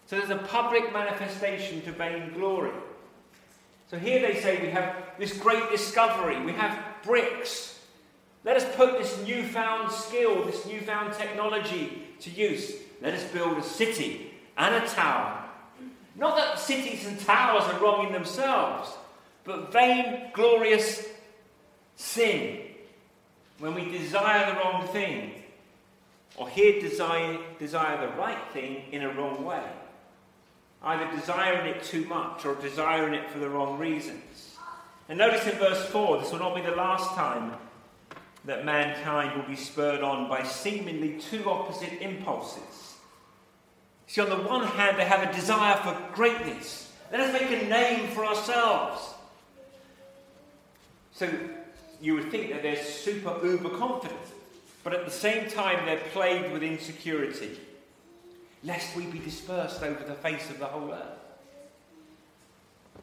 So 0.06 0.18
there's 0.18 0.30
a 0.30 0.38
public 0.38 0.94
manifestation 0.94 1.82
to 1.82 1.92
vainglory. 1.92 2.72
So 3.90 3.98
here 3.98 4.22
they 4.22 4.40
say 4.40 4.62
we 4.62 4.70
have 4.70 4.96
this 5.18 5.38
great 5.38 5.70
discovery, 5.70 6.40
we 6.44 6.54
have 6.54 6.78
bricks. 7.04 7.80
Let 8.44 8.58
us 8.58 8.76
put 8.76 8.98
this 8.98 9.18
newfound 9.26 9.92
skill, 9.92 10.46
this 10.46 10.66
newfound 10.66 11.14
technology 11.14 12.04
to 12.22 12.30
use. 12.30 12.74
Let 13.02 13.14
us 13.14 13.24
build 13.26 13.58
a 13.58 13.64
city 13.64 14.32
and 14.58 14.76
a 14.76 14.88
tower. 14.88 15.44
Not 16.16 16.36
that 16.38 16.60
cities 16.60 17.06
and 17.06 17.20
towers 17.20 17.64
are 17.64 17.80
wrong 17.80 18.08
in 18.08 18.14
themselves, 18.14 18.92
but 19.44 19.72
vain, 19.72 20.32
glorious 20.34 21.08
sin 21.96 22.62
when 23.60 23.74
we 23.74 23.90
desire 23.90 24.54
the 24.54 24.60
wrong 24.60 24.88
thing, 24.88 25.32
or 26.38 26.48
here 26.48 26.80
desire, 26.80 27.40
desire 27.60 28.08
the 28.08 28.16
right 28.16 28.42
thing 28.54 28.84
in 28.92 29.02
a 29.02 29.14
wrong 29.14 29.44
way. 29.44 29.64
Either 30.84 31.10
desiring 31.18 31.68
it 31.68 31.84
too 31.84 32.06
much 32.06 32.46
or 32.46 32.56
desiring 32.56 33.16
it 33.16 33.30
for 33.32 33.40
the 33.40 33.50
wrong 33.50 33.78
reasons. 33.80 34.56
And 35.10 35.18
notice 35.18 35.46
in 35.48 35.58
verse 35.58 35.86
4, 35.88 36.20
this 36.20 36.32
will 36.32 36.40
not 36.40 36.56
be 36.56 36.62
the 36.62 36.76
last 36.76 37.16
time 37.16 37.54
that 38.46 38.64
mankind 38.64 39.36
will 39.36 39.48
be 39.48 39.56
spurred 39.56 40.02
on 40.02 40.30
by 40.30 40.44
seemingly 40.44 41.20
two 41.20 41.50
opposite 41.50 42.02
impulses. 42.02 42.96
See, 44.06 44.22
on 44.22 44.30
the 44.30 44.38
one 44.38 44.66
hand, 44.66 44.98
they 44.98 45.06
have 45.06 45.28
a 45.28 45.34
desire 45.34 45.76
for 45.78 45.98
greatness. 46.14 46.94
Let 47.12 47.22
us 47.22 47.34
make 47.34 47.52
a 47.52 47.66
name 47.68 48.10
for 48.12 48.26
ourselves. 48.26 49.14
So 51.14 51.30
you 52.00 52.14
would 52.14 52.30
think 52.32 52.52
that 52.52 52.62
they're 52.62 52.84
super 52.84 53.38
uber 53.44 53.70
confident, 53.70 54.20
but 54.88 54.96
at 54.98 55.04
the 55.04 55.12
same 55.12 55.50
time, 55.50 55.86
they're 55.86 56.00
plagued 56.14 56.54
with 56.54 56.64
insecurity, 56.64 57.60
lest 58.64 58.96
we 58.96 59.06
be 59.06 59.20
dispersed 59.20 59.84
over 59.84 60.02
the 60.06 60.14
face 60.14 60.50
of 60.50 60.60
the 60.60 60.66
whole 60.66 60.94
earth. 60.94 61.20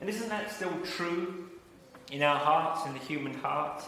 And 0.01 0.09
isn't 0.09 0.31
that 0.31 0.51
still 0.51 0.73
true 0.81 1.51
in 2.11 2.23
our 2.23 2.39
hearts, 2.39 2.87
in 2.87 2.95
the 2.95 3.01
human 3.01 3.35
heart? 3.35 3.85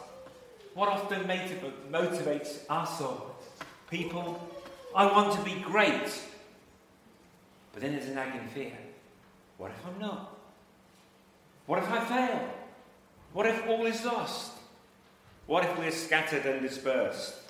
What 0.74 0.90
often 0.90 1.22
motivates 1.22 2.58
us 2.68 3.00
or 3.00 3.34
people? 3.90 4.46
I 4.94 5.06
want 5.06 5.32
to 5.32 5.42
be 5.42 5.58
great. 5.62 6.20
But 7.72 7.80
then 7.80 7.92
there's 7.92 8.10
a 8.10 8.14
nagging 8.14 8.46
fear. 8.48 8.76
What 9.56 9.70
if 9.70 9.86
I'm 9.86 9.98
not? 9.98 10.36
What 11.64 11.78
if 11.78 11.90
I 11.90 12.04
fail? 12.04 12.50
What 13.32 13.46
if 13.46 13.66
all 13.66 13.86
is 13.86 14.04
lost? 14.04 14.52
What 15.46 15.64
if 15.64 15.78
we're 15.78 15.90
scattered 15.90 16.44
and 16.44 16.60
dispersed? 16.60 17.44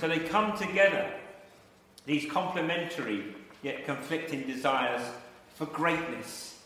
So 0.00 0.08
they 0.08 0.18
come 0.18 0.56
together, 0.56 1.12
these 2.06 2.30
complementary 2.30 3.34
yet 3.62 3.84
conflicting 3.84 4.46
desires 4.46 5.02
for 5.54 5.66
greatness 5.66 6.58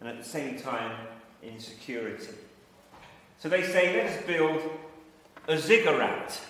and 0.00 0.08
at 0.08 0.16
the 0.16 0.24
same 0.24 0.58
time 0.58 0.96
insecurity. 1.42 2.32
So 3.40 3.50
they 3.50 3.62
say, 3.62 3.94
let 3.94 4.06
us 4.06 4.26
build 4.26 4.62
a 5.48 5.58
ziggurat, 5.58 6.40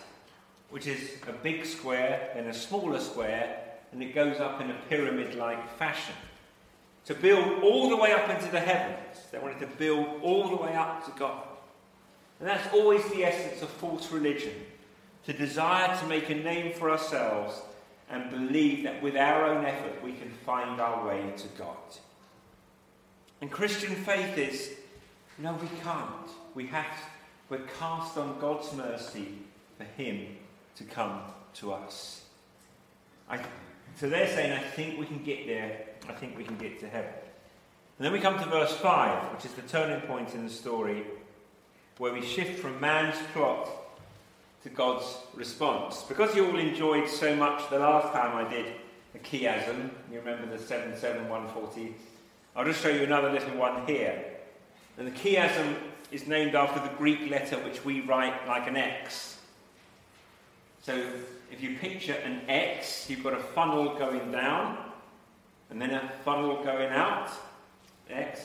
which 0.71 0.87
is 0.87 1.11
a 1.27 1.33
big 1.33 1.67
square 1.67 2.31
and 2.37 2.47
a 2.47 2.55
smaller 2.55 3.01
square, 3.01 3.59
and 3.91 4.01
it 4.01 4.15
goes 4.15 4.39
up 4.39 4.61
in 4.61 4.71
a 4.71 4.77
pyramid 4.89 5.35
like 5.35 5.77
fashion 5.77 6.15
to 7.07 7.15
build 7.15 7.65
all 7.65 7.91
the 7.91 7.97
way 7.97 8.13
up 8.13 8.31
into 8.31 8.49
the 8.53 8.61
heavens. 8.61 9.19
They 9.33 9.39
wanted 9.39 9.59
to 9.59 9.67
build 9.67 10.07
all 10.23 10.49
the 10.51 10.57
way 10.57 10.75
up 10.75 11.05
to 11.07 11.19
God. 11.19 11.43
And 12.39 12.49
that's 12.49 12.73
always 12.73 13.05
the 13.09 13.25
essence 13.25 13.61
of 13.61 13.69
false 13.71 14.13
religion 14.13 14.55
to 15.29 15.35
desire 15.35 15.95
to 15.95 16.07
make 16.07 16.31
a 16.31 16.35
name 16.35 16.73
for 16.73 16.91
ourselves 16.91 17.61
and 18.09 18.31
believe 18.31 18.85
that 18.85 19.03
with 19.03 19.15
our 19.15 19.45
own 19.45 19.63
effort 19.63 20.03
we 20.03 20.13
can 20.13 20.31
find 20.31 20.81
our 20.81 21.07
way 21.07 21.23
to 21.37 21.47
God. 21.49 21.77
And 23.43 23.51
Christian 23.51 23.95
faith 23.95 24.39
is 24.39 24.71
no, 25.37 25.53
we 25.53 25.69
can't. 25.85 26.31
We 26.55 26.67
have, 26.69 26.87
we're 27.51 27.61
cast 27.79 28.17
on 28.17 28.41
God's 28.41 28.73
mercy 28.73 29.35
for 29.77 29.85
Him 29.85 30.29
to 30.77 30.85
come 30.85 31.21
to 31.57 31.75
us. 31.75 32.23
I, 33.29 33.39
so 33.97 34.09
they're 34.09 34.29
saying, 34.29 34.53
I 34.53 34.63
think 34.63 34.99
we 34.99 35.05
can 35.05 35.23
get 35.23 35.47
there 35.47 35.89
I 36.09 36.13
think 36.13 36.39
we 36.39 36.45
can 36.45 36.57
get 36.57 36.81
to 36.81 36.89
heaven. 36.89 37.13
And 37.99 38.07
then 38.07 38.15
we 38.15 38.21
come 38.21 38.39
to 38.39 38.47
verse 38.47 38.73
5, 38.73 39.35
which 39.35 39.45
is 39.45 39.53
the 39.53 39.63
turning 39.63 40.01
point 40.07 40.35
in 40.35 40.45
the 40.45 40.51
story, 40.51 41.05
where 41.99 42.15
we 42.15 42.25
shift 42.25 42.61
from 42.61 42.81
man's 42.81 43.19
plot 43.35 43.69
to 44.63 44.69
God's 44.69 45.05
response. 45.35 46.03
Because 46.03 46.35
you 46.35 46.47
all 46.47 46.59
enjoyed 46.59 47.09
so 47.09 47.35
much 47.37 47.69
the 47.71 47.79
last 47.79 48.13
time 48.13 48.37
I 48.37 48.51
did 48.51 48.67
a 49.15 49.19
chiasm, 49.19 49.91
you 50.11 50.19
remember 50.19 50.47
the 50.47 50.63
77140, 50.63 51.95
I'll 52.57 52.65
just 52.65 52.83
show 52.83 52.89
you 52.89 53.05
another 53.05 53.31
little 53.31 53.57
one 53.57 53.87
here. 53.87 54.25
And 54.97 55.07
the 55.07 55.13
chiasm 55.13 55.77
is 56.11 56.27
named 56.27 56.55
after 56.55 56.81
the 56.81 56.95
Greek 56.97 57.31
letter 57.31 57.57
which 57.59 57.85
we 57.85 58.01
write 58.01 58.47
like 58.49 58.67
an 58.67 58.77
X. 58.77 59.39
So 60.83 61.05
if 61.53 61.63
you 61.63 61.77
picture 61.77 62.15
an 62.15 62.41
X, 62.49 63.09
you've 63.09 63.23
got 63.23 63.35
a 63.35 63.43
funnel 63.43 63.97
going 63.97 64.33
down, 64.33 64.79
and 65.71 65.81
then 65.81 65.91
a 65.91 66.11
funnel 66.25 66.63
going 66.65 66.89
out, 66.89 67.31
X, 68.11 68.41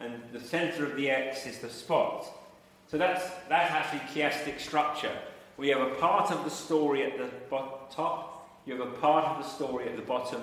and 0.00 0.14
the 0.32 0.40
center 0.40 0.84
of 0.84 0.96
the 0.96 1.10
X 1.10 1.46
is 1.46 1.58
the 1.58 1.70
spot. 1.70 2.26
So 2.88 2.96
that's, 2.96 3.24
that's 3.48 3.70
actually 3.70 4.00
chiastic 4.00 4.60
structure. 4.60 5.16
We 5.58 5.68
have 5.70 5.80
a 5.80 5.96
part 5.96 6.30
of 6.30 6.44
the 6.44 6.50
story 6.50 7.02
at 7.02 7.18
the 7.18 7.28
top, 7.90 8.48
you 8.64 8.78
have 8.78 8.86
a 8.86 8.92
part 8.92 9.24
of 9.24 9.42
the 9.42 9.50
story 9.50 9.88
at 9.88 9.96
the 9.96 10.02
bottom, 10.02 10.40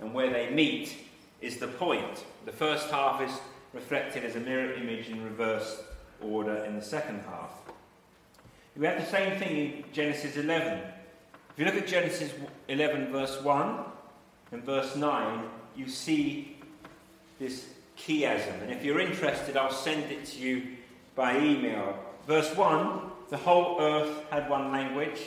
and 0.00 0.12
where 0.12 0.30
they 0.30 0.50
meet 0.50 0.96
is 1.40 1.58
the 1.58 1.68
point. 1.68 2.24
The 2.44 2.50
first 2.50 2.90
half 2.90 3.22
is 3.22 3.30
reflected 3.72 4.24
as 4.24 4.34
a 4.34 4.40
mirror 4.40 4.72
image 4.72 5.10
in 5.10 5.22
reverse 5.22 5.80
order 6.20 6.64
in 6.64 6.74
the 6.74 6.82
second 6.82 7.20
half. 7.20 7.52
We 8.76 8.84
have 8.86 8.98
the 8.98 9.06
same 9.06 9.38
thing 9.38 9.56
in 9.56 9.84
Genesis 9.92 10.36
11. 10.36 10.78
If 10.78 11.58
you 11.58 11.64
look 11.64 11.76
at 11.76 11.86
Genesis 11.86 12.32
11, 12.66 13.12
verse 13.12 13.40
1 13.40 13.78
and 14.50 14.64
verse 14.64 14.96
9, 14.96 15.44
you 15.76 15.88
see 15.88 16.56
this 17.38 17.66
chiasm. 17.96 18.60
And 18.62 18.72
if 18.72 18.84
you're 18.84 19.00
interested, 19.00 19.56
I'll 19.56 19.70
send 19.70 20.10
it 20.10 20.24
to 20.26 20.40
you 20.40 20.62
by 21.14 21.38
email. 21.38 21.96
Verse 22.26 22.54
1 22.56 23.07
the 23.30 23.36
whole 23.36 23.80
earth 23.80 24.24
had 24.30 24.48
one 24.48 24.72
language. 24.72 25.20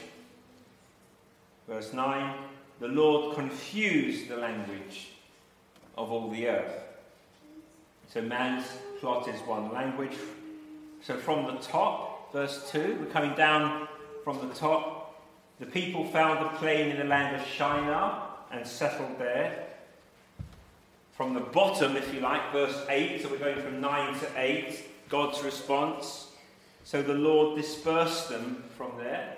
Verse 1.68 1.94
9 1.94 2.36
the 2.82 2.88
Lord 2.88 3.36
confused 3.36 4.28
the 4.28 4.38
language 4.38 5.10
of 5.96 6.12
all 6.12 6.32
the 6.32 6.48
earth. 6.48 6.74
So 8.12 8.24
man's 8.24 8.66
plot 9.00 9.28
is 9.28 9.40
one 9.42 9.72
language. 9.72 10.18
So 11.04 11.16
from 11.18 11.46
the 11.46 11.62
top, 11.62 12.34
verse 12.34 12.72
2, 12.72 12.98
we're 13.00 13.06
coming 13.12 13.36
down 13.36 13.88
from 14.24 14.40
the 14.40 14.54
top. 14.56 15.22
The 15.60 15.68
people 15.68 16.06
found 16.06 16.44
a 16.44 16.58
plain 16.58 16.90
in 16.90 16.98
the 16.98 17.04
land 17.04 17.36
of 17.36 17.46
Shinar 17.48 18.30
and 18.52 18.66
settled 18.66 19.20
there 19.20 19.68
from 21.14 21.36
the 21.36 21.40
bottom, 21.40 21.96
if 21.96 22.12
you 22.12 22.20
like, 22.20 22.52
verse 22.52 22.84
8. 22.90 23.22
So 23.22 23.30
we're 23.30 23.38
going 23.38 23.62
from 23.62 23.80
9 23.80 24.20
to 24.22 24.28
8, 24.38 25.08
God's 25.08 25.44
response. 25.44 26.31
So 26.84 27.02
the 27.02 27.14
Lord 27.14 27.58
dispersed 27.58 28.30
them 28.30 28.64
from 28.78 28.92
there. 28.98 29.38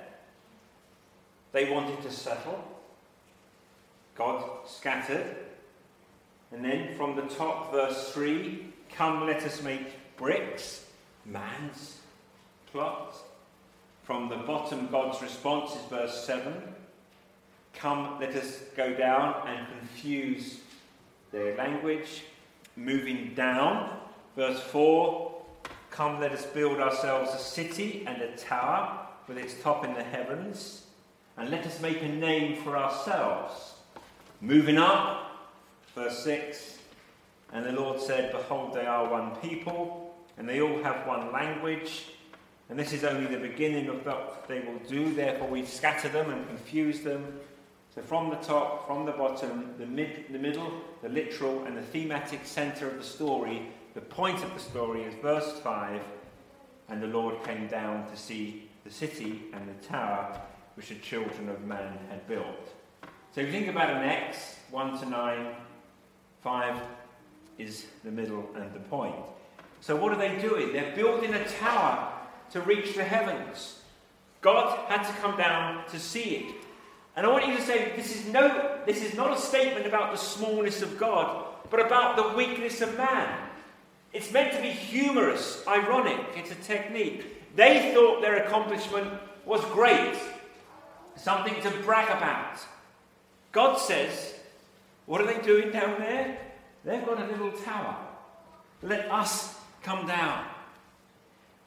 They 1.51 1.69
wanted 1.69 2.01
to 2.03 2.11
settle. 2.11 2.63
God 4.15 4.43
scattered. 4.65 5.35
And 6.51 6.63
then 6.63 6.95
from 6.95 7.15
the 7.15 7.23
top, 7.23 7.71
verse 7.71 8.11
3 8.11 8.67
Come, 8.95 9.25
let 9.25 9.41
us 9.43 9.61
make 9.63 10.17
bricks, 10.17 10.85
man's 11.25 11.97
plot. 12.71 13.15
From 14.03 14.29
the 14.29 14.35
bottom, 14.37 14.87
God's 14.91 15.21
response 15.21 15.71
is 15.71 15.81
verse 15.89 16.25
7 16.25 16.53
Come, 17.73 18.19
let 18.19 18.35
us 18.35 18.59
go 18.77 18.93
down 18.93 19.47
and 19.47 19.67
confuse 19.67 20.59
their 21.31 21.55
language. 21.55 22.23
Moving 22.75 23.33
down, 23.35 23.97
verse 24.35 24.59
4 24.59 25.32
Come, 25.93 26.19
let 26.19 26.31
us 26.31 26.47
build 26.47 26.79
ourselves 26.79 27.35
a 27.35 27.37
city 27.37 28.03
and 28.07 28.19
a 28.19 28.35
tower 28.35 29.05
with 29.27 29.37
its 29.37 29.53
top 29.61 29.85
in 29.85 29.93
the 29.93 30.03
heavens. 30.03 30.87
and 31.37 31.51
let 31.51 31.67
us 31.67 31.79
make 31.81 32.01
a 32.01 32.07
name 32.07 32.63
for 32.63 32.75
ourselves. 32.75 33.75
Moving 34.41 34.79
up, 34.79 35.51
verse 35.93 36.23
6 36.23 36.79
And 37.51 37.63
the 37.63 37.73
Lord 37.73 38.01
said, 38.01 38.31
Behold, 38.31 38.73
they 38.73 38.87
are 38.87 39.07
one 39.07 39.35
people, 39.35 40.15
and 40.39 40.49
they 40.49 40.61
all 40.61 40.81
have 40.81 41.05
one 41.05 41.31
language. 41.31 42.05
And 42.69 42.79
this 42.79 42.91
is 42.91 43.03
only 43.03 43.27
the 43.27 43.47
beginning 43.47 43.87
of 43.87 44.03
what 44.03 44.45
they 44.47 44.61
will 44.61 44.79
do. 44.89 45.13
Therefore, 45.13 45.47
we 45.47 45.63
scatter 45.63 46.09
them 46.09 46.31
and 46.31 46.47
confuse 46.47 47.01
them. 47.01 47.39
So, 47.93 48.01
from 48.01 48.31
the 48.31 48.37
top, 48.37 48.87
from 48.87 49.05
the 49.05 49.11
bottom, 49.11 49.75
the, 49.77 49.85
mid, 49.85 50.25
the 50.31 50.39
middle, 50.39 50.73
the 51.03 51.09
literal, 51.09 51.65
and 51.65 51.77
the 51.77 51.83
thematic 51.83 52.47
centre 52.47 52.87
of 52.87 52.97
the 52.97 53.03
story, 53.03 53.69
the 53.93 54.01
point 54.01 54.43
of 54.43 54.53
the 54.53 54.59
story 54.59 55.03
is 55.03 55.13
verse 55.21 55.59
5 55.59 56.01
And 56.89 57.01
the 57.01 57.07
Lord 57.07 57.43
came 57.43 57.67
down 57.67 58.09
to 58.09 58.17
see 58.17 58.69
the 58.83 58.91
city 58.91 59.43
and 59.53 59.67
the 59.69 59.87
tower 59.87 60.41
which 60.75 60.89
the 60.89 60.95
children 60.95 61.49
of 61.49 61.63
man 61.63 61.97
had 62.09 62.27
built. 62.27 62.73
So, 63.33 63.41
if 63.41 63.47
you 63.47 63.53
think 63.53 63.67
about 63.67 63.89
an 63.89 64.03
X, 64.03 64.57
1 64.71 64.99
to 64.99 65.05
9, 65.09 65.55
5 66.41 66.81
is 67.57 67.85
the 68.03 68.11
middle 68.11 68.49
and 68.55 68.73
the 68.73 68.79
point. 68.79 69.15
So, 69.81 69.95
what 69.95 70.11
are 70.11 70.17
they 70.17 70.39
doing? 70.41 70.73
They're 70.73 70.95
building 70.95 71.33
a 71.33 71.45
tower 71.45 72.11
to 72.51 72.61
reach 72.61 72.95
the 72.95 73.03
heavens. 73.03 73.79
God 74.41 74.77
had 74.89 75.03
to 75.03 75.13
come 75.21 75.37
down 75.37 75.87
to 75.89 75.99
see 75.99 76.35
it. 76.35 76.55
And 77.15 77.25
I 77.25 77.29
want 77.29 77.47
you 77.47 77.55
to 77.55 77.61
say 77.61 77.93
this 77.95 78.15
is, 78.15 78.31
no, 78.31 78.79
this 78.85 79.03
is 79.03 79.13
not 79.15 79.37
a 79.37 79.39
statement 79.39 79.85
about 79.85 80.11
the 80.11 80.17
smallness 80.17 80.81
of 80.81 80.97
God, 80.97 81.45
but 81.69 81.79
about 81.79 82.15
the 82.15 82.35
weakness 82.35 82.81
of 82.81 82.97
man. 82.97 83.42
It's 84.13 84.31
meant 84.31 84.53
to 84.53 84.61
be 84.61 84.69
humorous, 84.69 85.63
ironic, 85.67 86.19
it's 86.35 86.51
a 86.51 86.55
technique. 86.55 87.55
They 87.55 87.93
thought 87.93 88.21
their 88.21 88.45
accomplishment 88.45 89.11
was 89.45 89.63
great, 89.65 90.15
something 91.15 91.59
to 91.63 91.69
brag 91.83 92.09
about. 92.09 92.59
God 93.51 93.77
says, 93.77 94.35
What 95.07 95.21
are 95.21 95.27
they 95.27 95.41
doing 95.41 95.71
down 95.71 95.99
there? 95.99 96.37
They've 96.85 97.05
got 97.05 97.21
a 97.21 97.25
little 97.27 97.51
tower. 97.51 97.97
Let 98.81 99.09
us 99.11 99.55
come 99.81 100.05
down. 100.05 100.45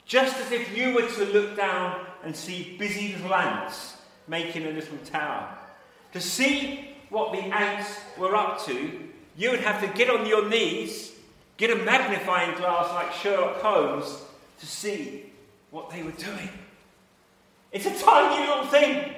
Just 0.04 0.36
as 0.38 0.52
if 0.52 0.76
you 0.76 0.94
were 0.94 1.08
to 1.08 1.24
look 1.32 1.56
down 1.56 2.06
and 2.22 2.34
see 2.34 2.76
busy 2.78 3.14
little 3.14 3.34
ants 3.34 3.96
making 4.28 4.66
a 4.66 4.70
little 4.70 4.98
tower. 4.98 5.56
To 6.12 6.20
see 6.20 6.96
what 7.08 7.32
the 7.32 7.38
ants 7.38 8.00
were 8.16 8.36
up 8.36 8.64
to, 8.66 9.08
you 9.36 9.50
would 9.50 9.60
have 9.60 9.80
to 9.80 9.88
get 9.98 10.10
on 10.10 10.26
your 10.26 10.48
knees, 10.48 11.12
get 11.56 11.70
a 11.70 11.76
magnifying 11.76 12.56
glass 12.56 12.92
like 12.92 13.12
Sherlock 13.12 13.60
Holmes 13.60 14.22
to 14.60 14.66
see 14.66 15.26
what 15.70 15.90
they 15.90 16.02
were 16.02 16.12
doing. 16.12 16.48
It's 17.72 17.86
a 17.86 17.98
tiny 18.04 18.46
little 18.46 18.66
thing. 18.66 19.12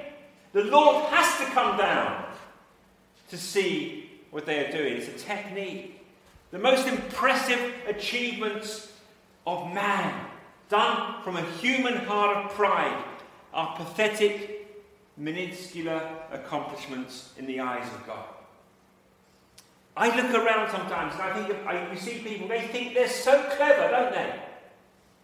The 0.52 0.64
Lord 0.64 1.06
has 1.06 1.38
to 1.38 1.52
come 1.52 1.76
down 1.76 2.24
to 3.30 3.36
see 3.36 4.10
what 4.30 4.46
they 4.46 4.64
are 4.64 4.72
doing. 4.72 4.94
It's 4.94 5.08
a 5.08 5.26
technique. 5.26 6.04
The 6.50 6.58
most 6.58 6.88
impressive 6.88 7.72
achievements 7.86 8.92
of 9.46 9.72
man 9.72 10.28
done 10.68 11.22
from 11.22 11.36
a 11.36 11.42
human 11.42 11.96
heart 11.96 12.44
of 12.44 12.52
pride, 12.52 13.04
are 13.52 13.76
pathetic, 13.76 14.84
minuscule 15.16 16.00
accomplishments 16.30 17.32
in 17.38 17.46
the 17.46 17.60
eyes 17.60 17.86
of 17.94 18.06
God. 18.06 18.24
I 19.98 20.14
look 20.14 20.32
around 20.32 20.70
sometimes 20.70 21.14
and 21.14 21.22
I 21.22 21.32
think 21.34 21.50
of, 21.50 21.66
I, 21.66 21.90
you 21.90 21.98
see 21.98 22.20
people, 22.20 22.46
they 22.46 22.68
think 22.68 22.94
they're 22.94 23.08
so 23.08 23.42
clever, 23.56 23.90
don't 23.90 24.12
they? 24.12 24.40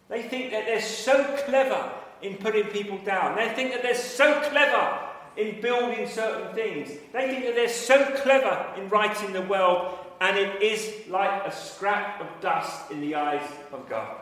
They 0.09 0.23
think 0.23 0.51
that 0.51 0.65
they're 0.65 0.81
so 0.81 1.23
clever 1.45 1.91
in 2.21 2.35
putting 2.35 2.65
people 2.65 2.97
down. 2.99 3.37
They 3.37 3.49
think 3.49 3.71
that 3.71 3.83
they're 3.83 3.95
so 3.95 4.41
clever 4.49 4.99
in 5.37 5.61
building 5.61 6.07
certain 6.09 6.53
things. 6.53 6.89
They 7.13 7.27
think 7.27 7.45
that 7.45 7.55
they're 7.55 7.69
so 7.69 8.03
clever 8.17 8.73
in 8.77 8.89
writing 8.89 9.31
the 9.31 9.43
world, 9.43 9.97
and 10.19 10.37
it 10.37 10.61
is 10.61 11.07
like 11.09 11.45
a 11.45 11.51
scrap 11.51 12.19
of 12.19 12.27
dust 12.41 12.91
in 12.91 12.99
the 12.99 13.15
eyes 13.15 13.49
of 13.71 13.87
God. 13.87 14.17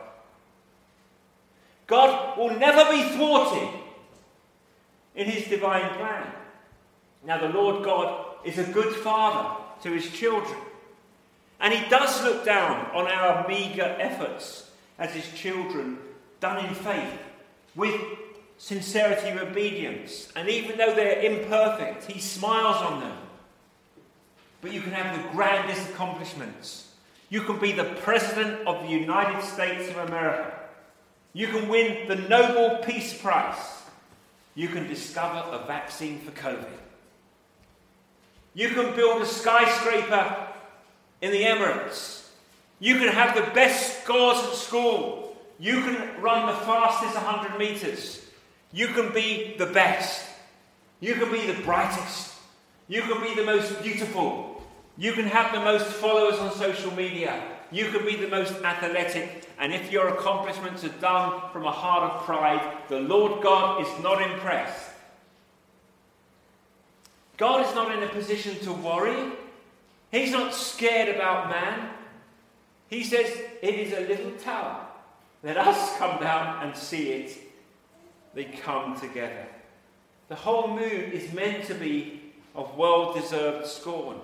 God 1.88 2.38
will 2.38 2.56
never 2.58 2.90
be 2.92 3.02
thwarted 3.16 3.68
in 5.16 5.26
his 5.26 5.48
divine 5.48 5.94
plan. 5.94 6.32
Now, 7.24 7.38
the 7.38 7.48
Lord 7.48 7.84
God 7.84 8.36
is 8.44 8.58
a 8.58 8.64
good 8.64 8.94
father 8.96 9.63
to 9.82 9.90
his 9.90 10.10
children. 10.10 10.58
And 11.60 11.72
he 11.72 11.88
does 11.88 12.22
look 12.22 12.44
down 12.44 12.90
on 12.94 13.06
our 13.06 13.46
meagre 13.48 13.96
efforts 13.98 14.70
as 14.98 15.12
his 15.12 15.30
children, 15.32 15.98
done 16.40 16.64
in 16.64 16.74
faith, 16.74 17.18
with 17.74 18.00
sincerity 18.58 19.30
of 19.30 19.48
obedience. 19.48 20.32
And 20.36 20.48
even 20.48 20.76
though 20.78 20.94
they're 20.94 21.22
imperfect, 21.22 22.10
he 22.10 22.20
smiles 22.20 22.76
on 22.76 23.00
them. 23.00 23.16
But 24.60 24.72
you 24.72 24.80
can 24.80 24.92
have 24.92 25.16
the 25.16 25.28
grandest 25.30 25.90
accomplishments. 25.90 26.88
You 27.28 27.42
can 27.42 27.58
be 27.58 27.72
the 27.72 27.84
President 27.84 28.66
of 28.66 28.82
the 28.82 28.88
United 28.88 29.42
States 29.42 29.88
of 29.90 29.96
America. 30.08 30.54
You 31.32 31.48
can 31.48 31.68
win 31.68 32.06
the 32.08 32.16
Nobel 32.16 32.82
Peace 32.84 33.20
Prize. 33.20 33.82
You 34.54 34.68
can 34.68 34.86
discover 34.86 35.38
a 35.50 35.66
vaccine 35.66 36.20
for 36.20 36.30
COVID. 36.30 36.83
You 38.54 38.68
can 38.70 38.94
build 38.94 39.20
a 39.20 39.26
skyscraper 39.26 40.48
in 41.20 41.32
the 41.32 41.42
Emirates. 41.42 42.28
You 42.78 42.98
can 42.98 43.08
have 43.08 43.34
the 43.34 43.50
best 43.52 44.02
scores 44.02 44.38
at 44.38 44.54
school. 44.54 45.36
You 45.58 45.80
can 45.82 46.20
run 46.20 46.46
the 46.46 46.60
fastest 46.60 47.14
100 47.14 47.58
meters. 47.58 48.24
You 48.72 48.88
can 48.88 49.12
be 49.12 49.54
the 49.58 49.66
best. 49.66 50.26
You 51.00 51.14
can 51.14 51.30
be 51.30 51.46
the 51.46 51.60
brightest. 51.62 52.34
You 52.88 53.02
can 53.02 53.20
be 53.20 53.34
the 53.34 53.44
most 53.44 53.82
beautiful. 53.82 54.62
You 54.96 55.12
can 55.12 55.26
have 55.26 55.52
the 55.52 55.60
most 55.60 55.86
followers 55.86 56.38
on 56.38 56.52
social 56.52 56.92
media. 56.94 57.42
You 57.72 57.86
can 57.90 58.04
be 58.04 58.16
the 58.16 58.28
most 58.28 58.52
athletic. 58.62 59.48
And 59.58 59.72
if 59.72 59.90
your 59.90 60.08
accomplishments 60.08 60.84
are 60.84 61.00
done 61.00 61.50
from 61.52 61.64
a 61.64 61.72
heart 61.72 62.12
of 62.12 62.22
pride, 62.24 62.78
the 62.88 63.00
Lord 63.00 63.42
God 63.42 63.82
is 63.82 64.02
not 64.02 64.22
impressed. 64.22 64.90
God 67.36 67.66
is 67.66 67.74
not 67.74 67.96
in 67.96 68.02
a 68.02 68.08
position 68.08 68.58
to 68.60 68.72
worry. 68.72 69.32
He's 70.10 70.32
not 70.32 70.54
scared 70.54 71.14
about 71.14 71.50
man. 71.50 71.90
He 72.88 73.02
says, 73.02 73.30
It 73.62 73.74
is 73.74 73.92
a 73.92 74.00
little 74.00 74.32
tower. 74.32 74.86
Let 75.42 75.56
us 75.56 75.96
come 75.98 76.20
down 76.20 76.64
and 76.64 76.76
see 76.76 77.10
it. 77.10 77.38
They 78.34 78.44
come 78.44 78.98
together. 78.98 79.46
The 80.28 80.34
whole 80.34 80.68
mood 80.68 81.12
is 81.12 81.32
meant 81.32 81.64
to 81.66 81.74
be 81.74 82.32
of 82.54 82.76
well 82.76 83.12
deserved 83.12 83.66
scorn. 83.66 84.18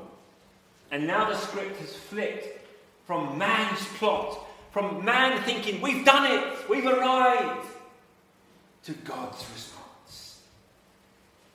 And 0.90 1.06
now 1.06 1.28
the 1.28 1.36
script 1.36 1.78
has 1.80 1.94
flipped 1.94 2.66
from 3.06 3.36
man's 3.38 3.84
plot, 3.98 4.38
from 4.72 5.04
man 5.04 5.42
thinking, 5.42 5.80
we've 5.80 6.04
done 6.04 6.30
it, 6.30 6.68
we've 6.68 6.86
arrived, 6.86 7.66
to 8.84 8.92
God's 8.92 9.44
response. 9.52 9.79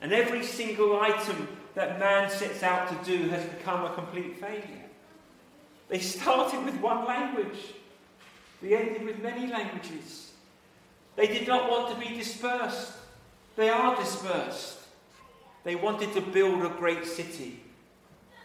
And 0.06 0.14
every 0.14 0.44
single 0.44 1.00
item 1.00 1.48
that 1.74 1.98
man 1.98 2.30
sets 2.30 2.62
out 2.62 2.88
to 2.90 3.10
do 3.10 3.28
has 3.30 3.44
become 3.46 3.84
a 3.84 3.92
complete 3.92 4.36
failure. 4.38 4.84
They 5.88 5.98
started 5.98 6.64
with 6.64 6.76
one 6.76 7.04
language, 7.04 7.58
they 8.62 8.76
ended 8.76 9.04
with 9.04 9.20
many 9.20 9.48
languages. 9.48 10.30
They 11.16 11.26
did 11.26 11.48
not 11.48 11.68
want 11.68 11.92
to 11.92 12.08
be 12.08 12.14
dispersed. 12.14 12.92
They 13.56 13.68
are 13.68 13.96
dispersed. 13.96 14.78
They 15.64 15.74
wanted 15.74 16.12
to 16.12 16.20
build 16.20 16.64
a 16.64 16.68
great 16.68 17.04
city. 17.04 17.64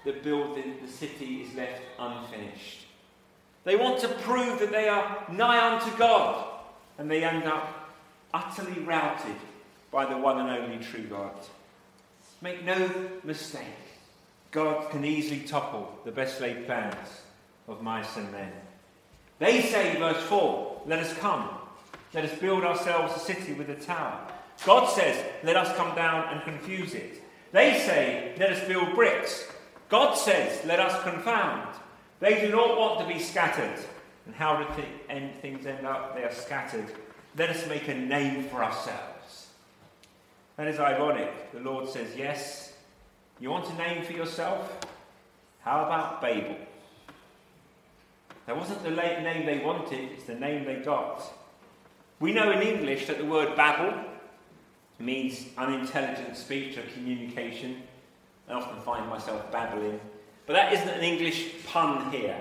The 0.04 0.14
building, 0.14 0.78
the 0.84 0.92
city 0.92 1.44
is 1.44 1.54
left 1.54 1.84
unfinished. 2.00 2.88
They 3.66 3.76
want 3.76 4.00
to 4.00 4.08
prove 4.08 4.58
that 4.62 4.72
they 4.72 4.90
are 4.90 5.28
nigh 5.32 5.76
unto 5.76 5.96
God, 5.96 6.44
and 6.98 7.12
they 7.12 7.24
end 7.24 7.44
up 7.44 7.92
utterly 8.34 8.82
routed 8.82 9.36
by 9.92 10.06
the 10.06 10.18
one 10.18 10.40
and 10.40 10.50
only 10.50 10.84
true 10.84 11.04
God. 11.04 11.36
Make 12.42 12.64
no 12.64 12.90
mistake, 13.24 13.66
God 14.52 14.90
can 14.90 15.06
easily 15.06 15.42
topple 15.42 16.00
the 16.06 16.12
best 16.12 16.42
laid 16.42 16.66
plans 16.66 17.22
of 17.68 17.84
mice 17.84 18.18
and 18.18 18.32
men. 18.32 18.52
They 19.40 19.62
say, 19.62 19.98
verse 19.98 20.22
4, 20.24 20.82
let 20.86 21.00
us 21.00 21.14
come. 21.18 21.50
Let 22.14 22.26
us 22.26 22.38
build 22.40 22.64
ourselves 22.64 23.16
a 23.16 23.20
city 23.20 23.54
with 23.54 23.70
a 23.70 23.76
tower. 23.76 24.20
God 24.66 24.88
says, 24.88 25.24
let 25.44 25.56
us 25.56 25.76
come 25.76 25.96
down 25.96 26.34
and 26.34 26.42
confuse 26.44 26.94
it. 26.94 27.22
They 27.52 27.80
say, 27.80 28.36
let 28.38 28.52
us 28.52 28.68
build 28.68 28.94
bricks. 28.96 29.48
God 29.90 30.16
says, 30.16 30.66
let 30.66 30.80
us 30.80 31.02
confound. 31.04 31.76
They 32.20 32.42
do 32.42 32.52
not 32.52 32.78
want 32.78 33.00
to 33.00 33.14
be 33.14 33.20
scattered. 33.20 33.80
And 34.26 34.36
how 34.36 34.58
do 34.58 34.76
th- 34.76 34.88
end, 35.10 35.34
things 35.42 35.66
end 35.66 35.86
up? 35.86 36.16
They 36.16 36.24
are 36.24 36.32
scattered. 36.32 36.86
Let 37.38 37.50
us 37.50 37.68
make 37.68 37.88
a 37.88 37.96
name 37.96 38.44
for 38.46 38.64
ourselves. 38.64 39.11
That 40.62 40.68
is 40.68 40.80
ironic. 40.80 41.52
The 41.54 41.60
Lord 41.60 41.90
says, 41.90 42.16
Yes, 42.16 42.74
you 43.40 43.50
want 43.50 43.68
a 43.72 43.74
name 43.74 44.04
for 44.04 44.14
yourself? 44.14 44.72
How 45.62 45.86
about 45.86 46.22
Babel? 46.22 46.56
That 48.46 48.56
wasn't 48.56 48.84
the 48.84 48.92
name 48.92 49.48
they 49.48 49.58
wanted, 49.66 50.12
it's 50.12 50.26
the 50.26 50.36
name 50.36 50.66
they 50.66 50.76
got. 50.76 51.24
We 52.20 52.32
know 52.32 52.52
in 52.52 52.62
English 52.62 53.08
that 53.08 53.18
the 53.18 53.26
word 53.26 53.56
Babel 53.56 54.06
means 55.00 55.48
unintelligent 55.58 56.38
speech 56.38 56.78
or 56.78 56.84
communication. 56.94 57.82
I 58.48 58.54
often 58.54 58.80
find 58.82 59.10
myself 59.10 59.52
babbling. 59.52 60.00
But 60.46 60.54
that 60.54 60.74
isn't 60.74 60.90
an 60.90 61.04
English 61.04 61.66
pun 61.66 62.12
here. 62.12 62.38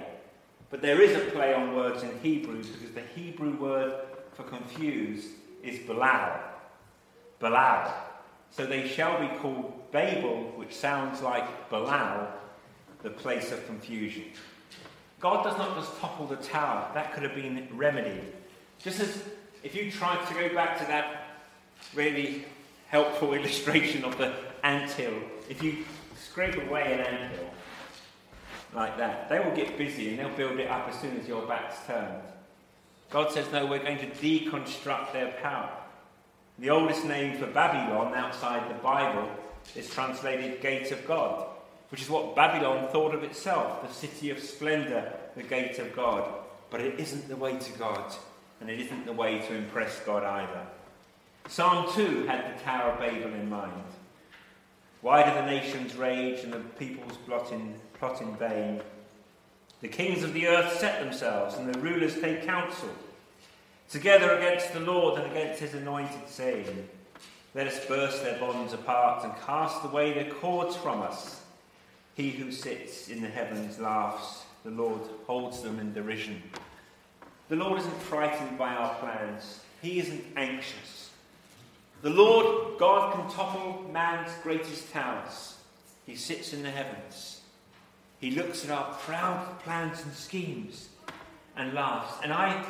But 0.69 0.83
there 0.83 1.01
is 1.01 1.17
a 1.17 1.31
play 1.31 1.55
on 1.55 1.75
words 1.75 2.03
in 2.03 2.11
Hebrew 2.23 2.59
because 2.59 2.93
the 2.93 3.01
Hebrew 3.19 3.57
word 3.57 3.95
for 4.35 4.43
confused 4.43 5.29
is 5.63 5.79
Balal. 5.79 6.39
Balal. 7.41 7.91
So 8.51 8.67
they 8.67 8.87
shall 8.89 9.21
be 9.21 9.29
called 9.39 9.91
Babel, 9.93 10.53
which 10.57 10.75
sounds 10.75 11.23
like 11.23 11.71
Balal, 11.71 12.29
the 13.03 13.11
place 13.11 13.53
of 13.53 13.65
confusion. 13.67 14.25
God 15.21 15.45
does 15.45 15.57
not 15.59 15.77
just 15.77 15.99
topple 15.99 16.27
the 16.27 16.37
tower, 16.37 16.91
that 16.95 17.13
could 17.13 17.23
have 17.23 17.35
been 17.35 17.69
remedied. 17.73 18.33
Just 18.79 19.01
as 19.01 19.23
if 19.63 19.75
you 19.75 19.91
tried 19.91 20.27
to 20.27 20.35
go 20.35 20.55
back 20.55 20.79
to 20.79 20.87
that 20.87 21.29
really 21.95 22.45
helpful 22.89 23.35
illustration 23.35 24.05
of 24.05 24.17
the 24.19 24.33
ant 24.63 24.91
hill, 24.93 25.15
if 25.49 25.63
you 25.63 25.85
scrape 26.17 26.57
away 26.57 26.93
an 26.95 27.01
ant 27.01 27.33
hill 27.33 27.51
like 28.75 28.97
that, 28.99 29.29
they 29.29 29.41
will 29.41 29.55
get 29.55 29.77
busy 29.77 30.11
and 30.11 30.19
they'll 30.19 30.37
build 30.37 30.59
it 30.59 30.71
up 30.71 30.89
as 30.89 30.99
soon 31.01 31.19
as 31.19 31.29
your 31.29 31.43
back's 31.43 31.77
turned. 31.87 32.23
God 33.11 33.33
says, 33.33 33.51
no, 33.53 33.67
we're 33.67 33.83
going 33.83 33.99
to 33.99 34.07
deconstruct 34.07 35.13
their 35.13 35.33
power. 35.43 35.71
The 36.61 36.69
oldest 36.69 37.07
name 37.07 37.39
for 37.39 37.47
Babylon 37.47 38.13
outside 38.13 38.69
the 38.69 38.83
Bible 38.83 39.27
is 39.75 39.89
translated 39.89 40.61
Gate 40.61 40.93
of 40.93 41.07
God, 41.07 41.47
which 41.91 42.03
is 42.03 42.11
what 42.11 42.37
Babylon 42.37 42.87
thought 42.89 43.15
of 43.15 43.25
itself 43.25 43.81
the 43.81 43.95
city 43.95 44.29
of 44.29 44.39
splendor, 44.39 45.11
the 45.37 45.43
gate 45.43 45.79
of 45.79 45.97
God. 45.97 46.31
But 46.69 46.83
it 46.83 47.01
isn't 47.01 47.29
the 47.29 47.37
way 47.37 47.57
to 47.57 47.79
God, 47.79 48.15
and 48.61 48.69
it 48.69 48.79
isn't 48.79 49.07
the 49.07 49.13
way 49.15 49.39
to 49.39 49.55
impress 49.55 50.01
God 50.01 50.23
either. 50.23 50.67
Psalm 51.49 51.91
2 51.95 52.27
had 52.27 52.55
the 52.55 52.63
Tower 52.63 52.93
of 52.93 52.99
Babel 52.99 53.33
in 53.33 53.49
mind. 53.49 53.83
Why 55.01 55.27
do 55.27 55.35
the 55.35 55.47
nations 55.47 55.97
rage 55.97 56.45
and 56.45 56.53
the 56.53 56.61
peoples 56.79 57.17
plot 57.27 57.53
in, 57.53 57.75
plot 57.95 58.21
in 58.21 58.37
vain? 58.37 58.83
The 59.81 59.89
kings 59.89 60.23
of 60.23 60.35
the 60.35 60.47
earth 60.47 60.79
set 60.79 61.01
themselves, 61.01 61.55
and 61.57 61.73
the 61.73 61.81
rulers 61.81 62.21
take 62.21 62.45
counsel, 62.45 62.91
together 63.91 64.37
against 64.37 64.73
the 64.73 64.81
Lord 64.81 65.21
and 65.21 65.31
against 65.31 65.61
his 65.61 65.75
anointed, 65.75 66.29
saying, 66.29 66.89
Let 67.55 67.67
us 67.67 67.85
burst 67.87 68.23
their 68.23 68.39
bonds 68.39 68.73
apart 68.73 69.25
and 69.25 69.37
cast 69.45 69.85
away 69.85 70.13
their 70.13 70.31
cords 70.31 70.77
from 70.77 71.03
us. 71.03 71.43
He 72.15 72.31
who 72.31 72.53
sits 72.53 73.09
in 73.09 73.21
the 73.21 73.29
heavens 73.29 73.79
laughs, 73.79 74.45
the 74.65 74.71
Lord 74.71 75.01
holds 75.27 75.63
them 75.63 75.79
in 75.79 75.93
derision. 75.93 76.43
The 77.49 77.57
Lord 77.57 77.81
isn't 77.81 78.03
frightened 78.03 78.57
by 78.57 78.75
our 78.75 78.95
plans, 78.97 79.61
he 79.83 79.99
isn't 79.99 80.25
anxious. 80.37 81.11
The 82.03 82.11
Lord 82.11 82.79
God 82.79 83.15
can 83.15 83.31
topple 83.31 83.91
man's 83.93 84.31
greatest 84.43 84.91
towers. 84.93 85.57
He 86.07 86.15
sits 86.17 86.53
in 86.53 86.63
the 86.63 86.71
heavens. 86.71 87.41
He 88.21 88.31
looks 88.31 88.65
at 88.65 88.71
our 88.71 88.95
proud 88.95 89.61
plans 89.61 90.03
and 90.03 90.13
schemes 90.15 90.89
and 91.57 91.75
laughs. 91.75 92.15
And 92.23 92.33
I 92.33 92.65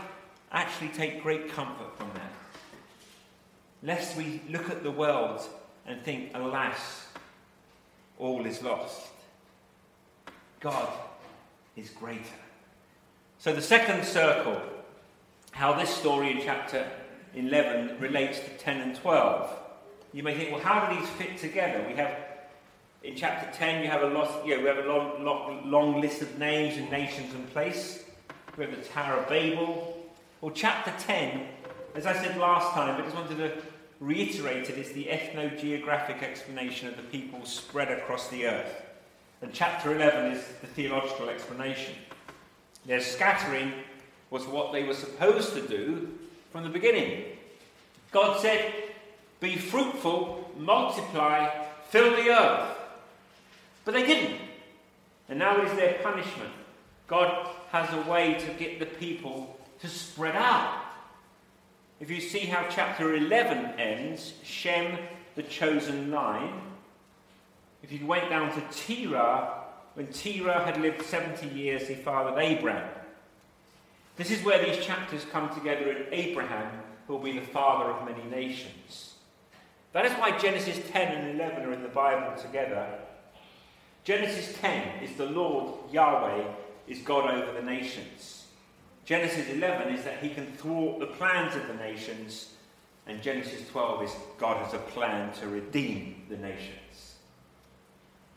actually 0.53 0.89
take 0.89 1.23
great 1.23 1.51
comfort 1.51 1.97
from 1.97 2.11
that. 2.15 2.33
Lest 3.83 4.17
we 4.17 4.43
look 4.49 4.69
at 4.71 4.83
the 4.83 4.91
world 4.91 5.41
and 5.87 6.03
think, 6.03 6.33
alas, 6.35 7.07
all 8.19 8.45
is 8.47 8.63
lost. 8.63 9.09
God 10.61 10.89
is 11.77 11.89
greater. 11.91 12.21
So, 13.39 13.55
the 13.55 13.63
second 13.63 14.05
circle, 14.05 14.61
how 15.53 15.73
this 15.73 15.89
story 15.89 16.31
in 16.31 16.43
chapter 16.43 16.87
11 17.35 17.99
relates 18.01 18.41
to 18.41 18.49
10 18.59 18.81
and 18.81 18.97
12. 18.97 19.57
You 20.13 20.23
may 20.23 20.37
think, 20.37 20.53
well, 20.53 20.61
how 20.61 20.87
do 20.87 20.99
these 20.99 21.09
fit 21.11 21.39
together? 21.39 21.85
We 21.87 21.95
have, 21.95 22.15
in 23.03 23.15
chapter 23.15 23.51
10, 23.57 23.83
you 23.83 23.91
have 23.91 24.03
a, 24.03 24.09
lot, 24.09 24.47
yeah, 24.47 24.59
we 24.59 24.65
have 24.65 24.79
a 24.79 24.89
long, 24.89 25.25
long, 25.25 25.71
long 25.71 26.01
list 26.01 26.23
of 26.23 26.39
names 26.39 26.77
and 26.77 26.91
nations 26.91 27.33
and 27.33 27.49
place. 27.53 28.05
We 28.57 28.65
have 28.65 28.77
the 28.77 28.83
Tower 28.89 29.21
of 29.21 29.29
Babel. 29.29 30.00
Well, 30.41 30.53
chapter 30.55 30.91
10, 31.07 31.47
as 31.95 32.07
I 32.07 32.15
said 32.15 32.39
last 32.39 32.73
time, 32.73 32.97
but 32.97 33.05
just 33.05 33.15
wanted 33.15 33.37
to 33.37 33.63
reiterate 34.01 34.71
it, 34.71 34.79
is 34.79 34.93
the 34.93 35.05
ethno-geographic 35.05 36.23
explanation 36.23 36.89
of 36.89 36.97
the 36.97 37.03
people 37.03 37.45
spread 37.45 37.91
across 37.91 38.29
the 38.29 38.47
earth. 38.47 38.75
And 39.43 39.53
chapter 39.53 39.95
11 39.95 40.33
is 40.33 40.43
the 40.63 40.67
theological 40.67 41.29
explanation. 41.29 41.93
Their 42.87 43.03
scattering 43.03 43.75
was 44.31 44.47
what 44.47 44.73
they 44.73 44.85
were 44.85 44.95
supposed 44.95 45.53
to 45.53 45.69
do 45.69 46.09
from 46.53 46.65
the 46.65 46.71
beginning. 46.71 47.25
God 48.11 48.41
said, 48.41 48.73
Be 49.41 49.57
fruitful, 49.57 50.53
multiply, 50.57 51.51
fill 51.91 52.17
the 52.17 52.31
earth. 52.31 52.79
But 53.85 53.93
they 53.93 54.07
didn't. 54.07 54.41
And 55.29 55.39
now 55.39 55.63
is 55.63 55.73
their 55.75 55.99
punishment. 56.03 56.51
God 57.09 57.47
has 57.73 57.93
a 57.93 58.11
way 58.11 58.35
to 58.35 58.53
get 58.55 58.79
the 58.79 58.87
people 58.87 59.60
to 59.81 59.89
spread 59.89 60.37
out. 60.37 60.85
If 62.01 62.11
you 62.11 62.21
see 62.21 62.41
how 62.41 62.67
chapter 62.71 63.15
11 63.15 63.79
ends, 63.79 64.35
Shem, 64.43 64.99
the 65.35 65.43
chosen 65.43 66.11
line, 66.11 66.61
if 67.83 67.93
you 67.93 68.07
went 68.07 68.31
down 68.31 68.53
to 68.53 68.63
Terah, 68.73 69.65
when 69.95 70.07
Terah 70.09 70.65
had 70.65 70.81
lived 70.81 71.03
70 71.03 71.47
years, 71.49 71.89
he 71.89 71.95
fathered 71.95 72.39
Abraham. 72.39 72.89
This 74.17 74.31
is 74.31 74.45
where 74.45 74.65
these 74.65 74.85
chapters 74.85 75.25
come 75.31 75.53
together 75.55 75.91
in 75.91 76.07
Abraham, 76.13 76.71
who 77.07 77.15
will 77.15 77.23
be 77.23 77.39
the 77.39 77.47
father 77.47 77.91
of 77.91 78.07
many 78.07 78.23
nations. 78.31 79.15
That 79.93 80.07
is 80.07 80.13
why 80.13 80.39
Genesis 80.39 80.79
10 80.91 81.17
and 81.17 81.41
11 81.41 81.65
are 81.65 81.73
in 81.73 81.83
the 81.83 81.89
Bible 81.89 82.41
together. 82.41 82.87
Genesis 84.05 84.57
10 84.61 85.03
is 85.03 85.17
the 85.17 85.27
Lord, 85.27 85.75
Yahweh, 85.93 86.45
is 86.87 87.01
God 87.01 87.31
over 87.31 87.53
the 87.53 87.65
nations. 87.65 88.40
Genesis 89.05 89.49
11 89.49 89.95
is 89.95 90.05
that 90.05 90.19
he 90.23 90.29
can 90.31 90.47
thwart 90.47 91.01
the 91.01 91.07
plans 91.07 91.57
of 91.57 91.67
the 91.67 91.75
nations. 91.75 92.51
And 93.07 93.23
Genesis 93.23 93.69
12 93.71 94.05
is 94.05 94.11
God 94.39 94.65
has 94.65 94.75
a 94.75 94.79
plan 94.79 95.33
to 95.35 95.49
redeem 95.49 96.27
the 96.29 96.37
nations. 96.37 97.17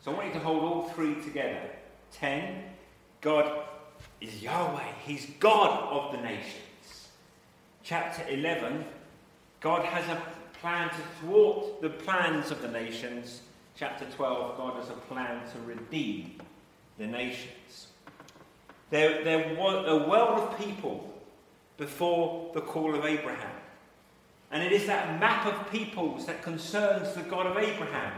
So 0.04 0.12
I 0.12 0.14
want 0.16 0.26
you 0.28 0.34
to 0.34 0.40
hold 0.40 0.62
all 0.62 0.88
three 0.90 1.14
together. 1.22 1.62
10, 2.12 2.62
God 3.20 3.62
is 4.20 4.42
Yahweh. 4.42 4.92
He's 5.04 5.26
God 5.40 5.88
of 5.90 6.12
the 6.12 6.22
nations. 6.22 7.08
Chapter 7.82 8.26
11, 8.28 8.84
God 9.60 9.84
has 9.84 10.08
a 10.08 10.20
plan 10.60 10.88
to 10.88 10.96
thwart 11.20 11.80
the 11.82 11.90
plans 11.90 12.50
of 12.50 12.62
the 12.62 12.68
nations. 12.68 13.42
Chapter 13.76 14.06
12, 14.16 14.56
God 14.56 14.76
has 14.76 14.88
a 14.88 14.92
plan 14.92 15.40
to 15.52 15.58
redeem 15.66 16.40
the 16.98 17.06
nations. 17.06 17.88
There, 18.90 19.24
there 19.24 19.54
was 19.56 19.86
a 19.88 20.08
world 20.08 20.38
of 20.40 20.58
people 20.58 21.12
before 21.76 22.50
the 22.54 22.60
call 22.60 22.94
of 22.94 23.04
Abraham. 23.04 23.50
And 24.50 24.62
it 24.62 24.72
is 24.72 24.86
that 24.86 25.18
map 25.18 25.46
of 25.46 25.70
peoples 25.72 26.26
that 26.26 26.42
concerns 26.42 27.14
the 27.14 27.22
God 27.22 27.46
of 27.46 27.56
Abraham. 27.56 28.12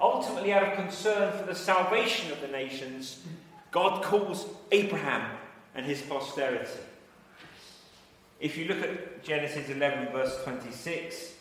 Ultimately, 0.00 0.52
out 0.52 0.64
of 0.64 0.74
concern 0.74 1.32
for 1.38 1.46
the 1.46 1.54
salvation 1.54 2.30
of 2.32 2.40
the 2.40 2.48
nations, 2.48 3.22
God 3.70 4.02
calls 4.02 4.46
Abraham 4.70 5.38
and 5.74 5.86
his 5.86 6.02
posterity. 6.02 6.80
If 8.40 8.58
you 8.58 8.66
look 8.66 8.82
at 8.82 9.22
Genesis 9.22 9.68
11, 9.70 10.12
verse 10.12 10.36
26, 10.42 11.32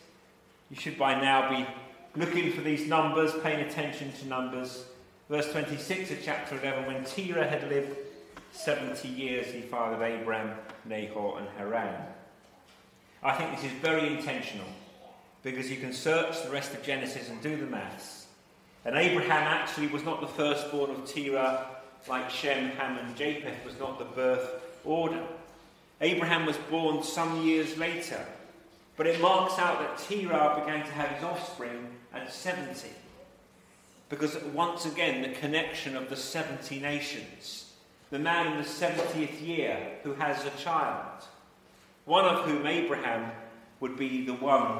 you 0.69 0.77
should 0.77 0.97
by 0.97 1.19
now 1.19 1.49
be 1.49 1.67
looking 2.15 2.53
for 2.53 2.61
these 2.61 2.87
numbers, 2.87 3.33
paying 3.41 3.67
attention 3.67 4.13
to 4.13 4.27
numbers. 4.27 4.85
Verse 5.29 5.51
26 5.51 6.11
of 6.11 6.17
chapter 6.23 6.59
11 6.59 6.85
when 6.85 7.03
Terah 7.03 7.47
had 7.47 7.67
lived 7.69 7.97
70 8.51 9.07
years, 9.07 9.47
he 9.47 9.61
fathered 9.61 10.01
Abraham, 10.01 10.55
Nahor, 10.85 11.39
and 11.39 11.47
Haran. 11.57 11.95
I 13.23 13.33
think 13.33 13.55
this 13.55 13.65
is 13.65 13.77
very 13.79 14.07
intentional 14.07 14.67
because 15.43 15.69
you 15.69 15.77
can 15.77 15.93
search 15.93 16.43
the 16.43 16.49
rest 16.49 16.73
of 16.73 16.83
Genesis 16.83 17.29
and 17.29 17.41
do 17.41 17.57
the 17.57 17.65
maths. 17.65 18.27
And 18.85 18.95
Abraham 18.95 19.43
actually 19.43 19.87
was 19.87 20.03
not 20.03 20.21
the 20.21 20.27
firstborn 20.27 20.91
of 20.91 21.05
Terah 21.05 21.67
like 22.07 22.29
Shem, 22.29 22.69
Ham, 22.71 22.97
and 22.97 23.15
Japheth, 23.15 23.63
was 23.63 23.77
not 23.77 23.99
the 23.99 24.05
birth 24.05 24.49
order. 24.83 25.23
Abraham 26.01 26.47
was 26.47 26.57
born 26.57 27.03
some 27.03 27.45
years 27.45 27.77
later, 27.77 28.25
but 28.97 29.05
it 29.05 29.21
marks 29.21 29.59
out 29.59 29.79
that 29.79 29.97
Terah 29.99 30.59
began 30.59 30.83
to 30.85 30.91
have 30.93 31.09
his 31.09 31.23
offspring 31.23 31.89
at 32.13 32.33
70. 32.33 32.87
Because 34.09 34.35
once 34.45 34.85
again, 34.85 35.21
the 35.21 35.29
connection 35.39 35.95
of 35.95 36.09
the 36.09 36.17
70 36.17 36.79
nations, 36.79 37.70
the 38.11 38.19
man 38.19 38.51
in 38.51 38.57
the 38.57 38.63
70th 38.63 39.41
year 39.41 39.77
who 40.03 40.13
has 40.13 40.45
a 40.45 40.49
child, 40.51 41.23
one 42.05 42.25
of 42.25 42.45
whom, 42.45 42.67
Abraham, 42.67 43.31
would 43.79 43.97
be 43.97 44.25
the 44.25 44.33
one 44.33 44.79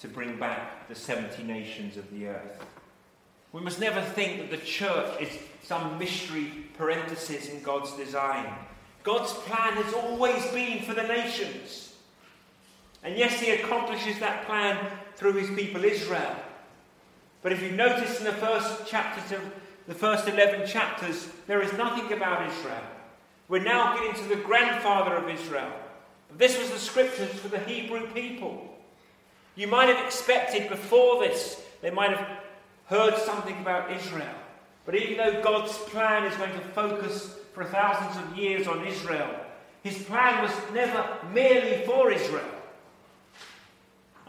to 0.00 0.08
bring 0.08 0.38
back 0.38 0.88
the 0.88 0.94
70 0.94 1.42
nations 1.44 1.96
of 1.96 2.10
the 2.10 2.26
earth. 2.26 2.64
We 3.52 3.60
must 3.60 3.78
never 3.78 4.00
think 4.00 4.40
that 4.40 4.50
the 4.50 4.64
church 4.64 5.20
is 5.20 5.28
some 5.62 5.98
mystery 5.98 6.50
parenthesis 6.76 7.48
in 7.48 7.62
God's 7.62 7.92
design. 7.92 8.52
God's 9.04 9.32
plan 9.32 9.74
has 9.74 9.94
always 9.94 10.44
been 10.46 10.82
for 10.82 10.94
the 10.94 11.04
nations. 11.04 11.94
And 13.04 13.16
yes, 13.16 13.38
he 13.38 13.52
accomplishes 13.52 14.18
that 14.20 14.46
plan 14.46 14.78
through 15.16 15.34
his 15.34 15.50
people 15.50 15.84
Israel. 15.84 16.34
But 17.42 17.52
if 17.52 17.62
you 17.62 17.72
notice 17.72 18.18
in 18.18 18.24
the 18.24 18.32
first 18.32 18.86
chapters 18.86 19.38
of 19.38 19.42
the 19.86 19.94
first 19.94 20.26
11 20.26 20.66
chapters, 20.66 21.28
there 21.46 21.62
is 21.62 21.72
nothing 21.74 22.12
about 22.12 22.50
Israel. 22.50 22.82
We're 23.48 23.62
now 23.62 23.96
getting 23.96 24.14
to 24.22 24.28
the 24.28 24.42
grandfather 24.42 25.16
of 25.16 25.28
Israel. 25.28 25.70
This 26.36 26.58
was 26.58 26.70
the 26.70 26.78
scriptures 26.78 27.30
for 27.34 27.48
the 27.48 27.58
Hebrew 27.60 28.06
people. 28.08 28.74
You 29.56 29.68
might 29.68 29.88
have 29.88 30.04
expected 30.04 30.68
before 30.68 31.22
this, 31.22 31.62
they 31.82 31.90
might 31.90 32.16
have 32.16 32.38
heard 32.86 33.16
something 33.18 33.56
about 33.58 33.92
Israel. 33.92 34.34
But 34.86 34.96
even 34.96 35.16
though 35.16 35.42
God's 35.42 35.76
plan 35.76 36.24
is 36.24 36.36
going 36.36 36.52
to 36.52 36.60
focus 36.68 37.36
for 37.52 37.64
thousands 37.64 38.22
of 38.24 38.36
years 38.36 38.66
on 38.66 38.86
Israel, 38.86 39.28
his 39.82 40.02
plan 40.02 40.42
was 40.42 40.52
never 40.72 41.06
merely 41.32 41.84
for 41.86 42.10
Israel. 42.10 42.44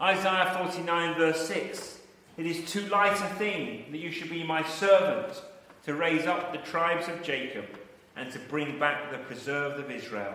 Isaiah 0.00 0.54
49, 0.62 1.16
verse 1.16 1.48
6 1.48 1.95
It 2.36 2.44
is 2.44 2.70
too 2.70 2.82
light 2.88 3.16
a 3.16 3.34
thing 3.36 3.86
that 3.90 3.98
you 3.98 4.10
should 4.10 4.28
be 4.28 4.44
my 4.44 4.62
servant 4.62 5.42
to 5.84 5.94
raise 5.94 6.26
up 6.26 6.52
the 6.52 6.58
tribes 6.58 7.08
of 7.08 7.22
Jacob 7.22 7.64
and 8.14 8.30
to 8.32 8.38
bring 8.38 8.78
back 8.78 9.10
the 9.10 9.18
preserved 9.18 9.80
of 9.80 9.90
Israel. 9.90 10.34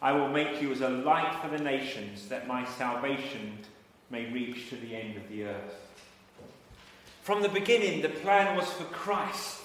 I 0.00 0.12
will 0.12 0.28
make 0.28 0.62
you 0.62 0.70
as 0.70 0.80
a 0.80 0.88
light 0.88 1.34
for 1.42 1.48
the 1.48 1.62
nations, 1.62 2.28
that 2.28 2.46
my 2.46 2.64
salvation 2.64 3.58
may 4.10 4.30
reach 4.30 4.68
to 4.70 4.76
the 4.76 4.94
end 4.94 5.16
of 5.16 5.28
the 5.28 5.44
earth. 5.44 5.88
From 7.22 7.42
the 7.42 7.48
beginning, 7.48 8.00
the 8.00 8.08
plan 8.08 8.56
was 8.56 8.70
for 8.72 8.84
Christ 8.84 9.58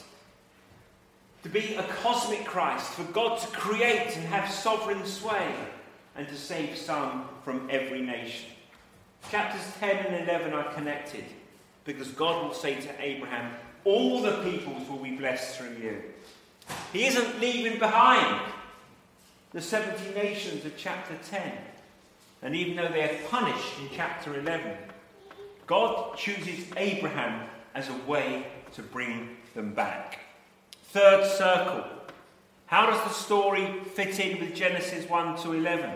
to 1.43 1.49
be 1.49 1.75
a 1.75 1.83
cosmic 1.83 2.43
Christ, 2.43 2.91
for 2.93 3.03
God 3.03 3.39
to 3.39 3.47
create 3.47 4.17
and 4.17 4.25
have 4.25 4.51
sovereign 4.51 5.05
sway, 5.05 5.53
and 6.15 6.27
to 6.27 6.35
save 6.35 6.75
some 6.75 7.29
from 7.43 7.67
every 7.69 8.01
nation. 8.01 8.49
Chapters 9.29 9.61
10 9.79 10.07
and 10.07 10.27
11 10.27 10.53
are 10.53 10.73
connected 10.73 11.25
because 11.85 12.09
God 12.09 12.43
will 12.43 12.53
say 12.53 12.79
to 12.81 13.01
Abraham, 13.01 13.53
All 13.83 14.21
the 14.21 14.43
peoples 14.43 14.89
will 14.89 14.97
be 14.97 15.15
blessed 15.15 15.57
through 15.57 15.75
you. 15.81 16.01
He 16.91 17.05
isn't 17.05 17.39
leaving 17.39 17.79
behind 17.79 18.41
the 19.51 19.61
70 19.61 20.13
nations 20.15 20.65
of 20.65 20.75
chapter 20.75 21.15
10. 21.29 21.53
And 22.41 22.55
even 22.55 22.75
though 22.75 22.91
they 22.91 23.03
are 23.03 23.17
punished 23.29 23.79
in 23.79 23.89
chapter 23.93 24.37
11, 24.37 24.75
God 25.67 26.17
chooses 26.17 26.65
Abraham 26.75 27.47
as 27.73 27.89
a 27.89 27.95
way 28.07 28.47
to 28.73 28.81
bring 28.81 29.37
them 29.53 29.73
back. 29.73 30.19
Third 30.89 31.25
circle. 31.25 31.85
How 32.67 32.87
does 32.87 33.01
the 33.03 33.09
story 33.09 33.79
fit 33.93 34.19
in 34.19 34.39
with 34.39 34.55
Genesis 34.55 35.07
1 35.09 35.37
to 35.43 35.53
11? 35.53 35.89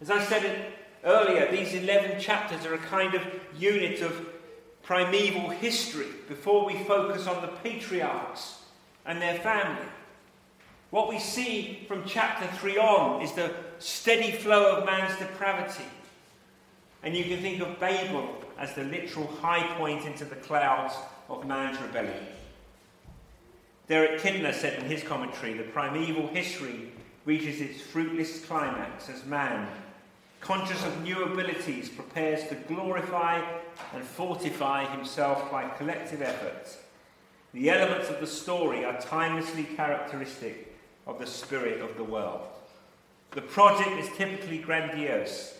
As 0.00 0.10
I 0.10 0.22
said 0.24 0.72
earlier, 1.04 1.50
these 1.50 1.74
11 1.74 2.20
chapters 2.20 2.64
are 2.66 2.74
a 2.74 2.78
kind 2.78 3.14
of 3.14 3.22
unit 3.58 4.00
of 4.00 4.26
primeval 4.90 5.50
history 5.50 6.08
before 6.26 6.66
we 6.66 6.74
focus 6.82 7.28
on 7.28 7.40
the 7.42 7.46
patriarchs 7.62 8.56
and 9.06 9.22
their 9.22 9.38
family. 9.38 9.86
What 10.90 11.08
we 11.08 11.20
see 11.20 11.84
from 11.86 12.02
chapter 12.04 12.48
3 12.56 12.76
on 12.76 13.22
is 13.22 13.30
the 13.30 13.54
steady 13.78 14.32
flow 14.32 14.74
of 14.74 14.84
man's 14.84 15.16
depravity. 15.16 15.84
And 17.04 17.16
you 17.16 17.22
can 17.22 17.40
think 17.40 17.62
of 17.62 17.78
Babel 17.78 18.42
as 18.58 18.74
the 18.74 18.82
literal 18.82 19.28
high 19.40 19.62
point 19.76 20.06
into 20.06 20.24
the 20.24 20.34
clouds 20.34 20.94
of 21.28 21.46
man's 21.46 21.80
rebellion. 21.80 22.26
Derek 23.86 24.20
Kidner 24.20 24.52
said 24.52 24.82
in 24.82 24.86
his 24.86 25.04
commentary 25.04 25.52
the 25.52 25.62
primeval 25.62 26.26
history 26.26 26.90
reaches 27.26 27.60
its 27.60 27.80
fruitless 27.80 28.44
climax 28.44 29.08
as 29.08 29.24
man, 29.24 29.68
conscious 30.40 30.84
of 30.84 31.00
new 31.04 31.22
abilities, 31.22 31.88
prepares 31.88 32.48
to 32.48 32.56
glorify 32.56 33.40
and 33.94 34.04
fortify 34.04 34.84
himself 34.86 35.50
by 35.50 35.68
collective 35.68 36.22
effort. 36.22 36.76
The 37.52 37.70
elements 37.70 38.08
of 38.08 38.20
the 38.20 38.26
story 38.26 38.84
are 38.84 39.00
timelessly 39.00 39.64
characteristic 39.64 40.76
of 41.06 41.18
the 41.18 41.26
spirit 41.26 41.80
of 41.80 41.96
the 41.96 42.04
world. 42.04 42.46
The 43.32 43.42
project 43.42 43.90
is 43.98 44.08
typically 44.16 44.58
grandiose. 44.58 45.54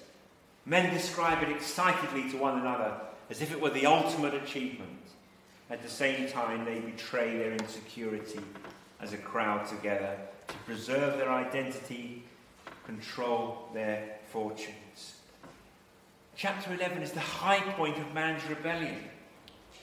Men 0.67 0.93
describe 0.93 1.43
it 1.43 1.51
excitedly 1.51 2.31
to 2.31 2.37
one 2.37 2.59
another 2.59 2.95
as 3.31 3.41
if 3.41 3.53
it 3.53 3.61
were 3.61 3.71
the 3.71 3.87
ultimate 3.87 4.35
achievement. 4.35 4.91
At 5.71 5.83
the 5.83 5.89
same 5.89 6.29
time, 6.29 6.65
they 6.65 6.81
betray 6.81 7.39
their 7.39 7.53
insecurity 7.53 8.41
as 9.01 9.13
a 9.13 9.19
crowd 9.19 9.67
together 9.69 10.17
to 10.49 10.55
preserve 10.67 11.17
their 11.17 11.31
identity, 11.31 12.25
control 12.85 13.69
their 13.73 14.17
fortunes. 14.31 14.75
Chapter 16.41 16.73
11 16.73 17.03
is 17.03 17.13
the 17.13 17.21
high 17.21 17.61
point 17.73 17.99
of 17.99 18.15
man's 18.15 18.43
rebellion. 18.49 18.97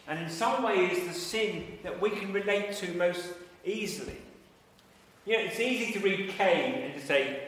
And 0.08 0.18
in 0.18 0.28
some 0.28 0.64
ways, 0.64 1.08
the 1.08 1.14
sin 1.14 1.78
that 1.84 2.02
we 2.02 2.10
can 2.10 2.34
relate 2.34 2.74
to 2.78 2.92
most 2.96 3.28
easily. 3.64 4.18
You 5.28 5.38
know, 5.38 5.44
it's 5.44 5.60
easy 5.60 5.94
to 5.94 6.00
read 6.00 6.30
Cain 6.30 6.82
and 6.82 6.96
to 6.96 7.06
say, 7.06 7.48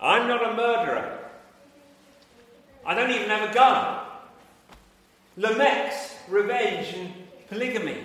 I'm 0.00 0.28
not 0.28 0.50
a 0.50 0.56
murderer. 0.56 1.18
I 2.86 2.94
don't 2.94 3.10
even 3.10 3.28
have 3.28 3.50
a 3.50 3.52
gun. 3.52 4.06
Lamech's 5.36 6.14
revenge 6.26 6.94
and 6.96 7.12
polygamy. 7.50 7.98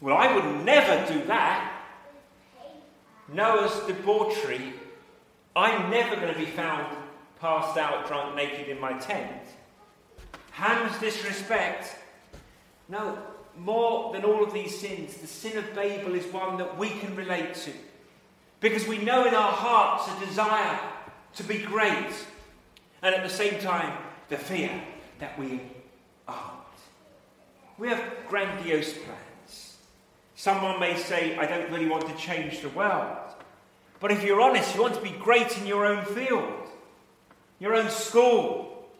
Well, 0.00 0.16
I 0.16 0.32
would 0.32 0.64
never 0.64 1.12
do 1.12 1.24
that. 1.24 1.72
Noah's 3.32 3.84
debauchery. 3.88 4.74
I'm 5.56 5.90
never 5.90 6.14
going 6.14 6.32
to 6.32 6.38
be 6.38 6.46
found 6.46 7.03
passed 7.40 7.76
out, 7.76 8.06
drunk, 8.06 8.36
naked 8.36 8.68
in 8.68 8.80
my 8.80 8.92
tent. 8.94 9.42
Ham's 10.52 10.98
disrespect. 10.98 11.96
No, 12.88 13.18
more 13.58 14.12
than 14.12 14.24
all 14.24 14.42
of 14.42 14.52
these 14.52 14.78
sins, 14.78 15.16
the 15.16 15.26
sin 15.26 15.58
of 15.58 15.74
Babel 15.74 16.14
is 16.14 16.26
one 16.32 16.58
that 16.58 16.76
we 16.78 16.90
can 16.90 17.14
relate 17.16 17.54
to. 17.54 17.72
Because 18.60 18.86
we 18.86 18.98
know 18.98 19.26
in 19.26 19.34
our 19.34 19.52
hearts 19.52 20.08
a 20.10 20.26
desire 20.26 20.78
to 21.34 21.42
be 21.44 21.58
great, 21.58 22.12
and 23.02 23.14
at 23.14 23.22
the 23.22 23.28
same 23.28 23.60
time, 23.60 23.96
the 24.28 24.36
fear 24.36 24.70
that 25.18 25.38
we 25.38 25.60
aren't. 26.26 26.40
We 27.78 27.88
have 27.88 28.02
grandiose 28.28 28.92
plans. 28.92 29.76
Someone 30.36 30.80
may 30.80 30.96
say, 30.96 31.36
I 31.36 31.46
don't 31.46 31.70
really 31.70 31.88
want 31.88 32.06
to 32.08 32.16
change 32.16 32.60
the 32.60 32.68
world. 32.70 33.18
But 34.00 34.10
if 34.12 34.22
you're 34.22 34.40
honest, 34.40 34.74
you 34.74 34.82
want 34.82 34.94
to 34.94 35.00
be 35.00 35.10
great 35.10 35.56
in 35.58 35.66
your 35.66 35.86
own 35.86 36.04
field, 36.04 36.63
your 37.64 37.74
own 37.74 37.88
school, 37.88 38.90